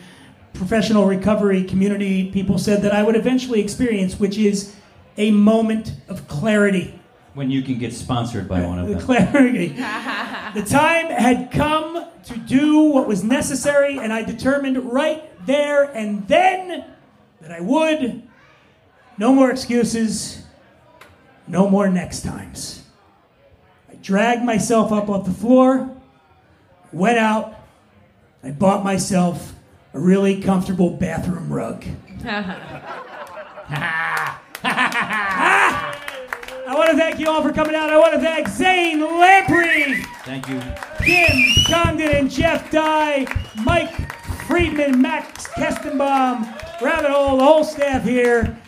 [0.53, 4.75] professional recovery community people said that I would eventually experience, which is
[5.17, 7.01] a moment of clarity.
[7.35, 8.99] When you can get sponsored by one of them.
[8.99, 9.69] clarity.
[9.69, 16.27] the time had come to do what was necessary, and I determined right there and
[16.29, 16.85] then
[17.41, 18.23] that I would.
[19.19, 20.43] No more excuses,
[21.47, 22.85] no more next times.
[23.91, 25.91] I dragged myself up off the floor,
[26.93, 27.55] went out,
[28.43, 29.55] I bought myself
[29.93, 31.85] a really comfortable bathroom rug.
[32.25, 34.41] Ah!
[36.71, 37.91] I want to thank you all for coming out.
[37.91, 40.61] I want to thank Zane Lamprey, Thank you.
[41.05, 41.37] Kim
[41.67, 43.27] Congdon, and Jeff Dye,
[43.65, 44.20] Mike
[44.51, 46.43] Friedman, Max Kestenbaum,
[46.83, 48.59] Rabbit Hole, the whole staff here.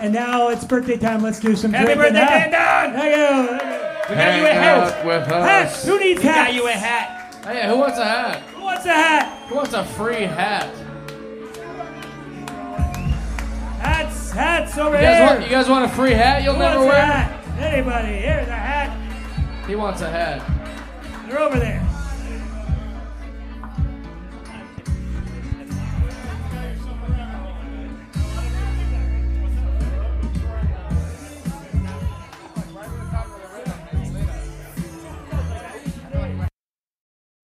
[0.00, 1.22] And now it's birthday time.
[1.22, 2.50] Let's do some Happy drinking, birthday, huh?
[2.50, 3.00] Dan Dunn!
[3.00, 3.58] Thank you.
[3.58, 3.66] Thank
[4.06, 4.14] you.
[4.14, 4.92] We got you a hat.
[4.98, 5.84] out with Hats.
[5.84, 7.34] Who needs We got you a hat.
[7.44, 8.42] Hey, who wants a hat?
[8.54, 9.48] Who wants a hat?
[9.48, 10.68] Who wants a free hat?
[13.80, 15.26] Hats, hats over You guys, here.
[15.26, 17.06] want, you guys want a free hat you'll Who never wants a wear?
[17.06, 17.44] hat?
[17.60, 18.08] Anybody?
[18.14, 19.66] Here's a hat.
[19.68, 20.42] He wants a hat.
[21.28, 21.85] They're over there.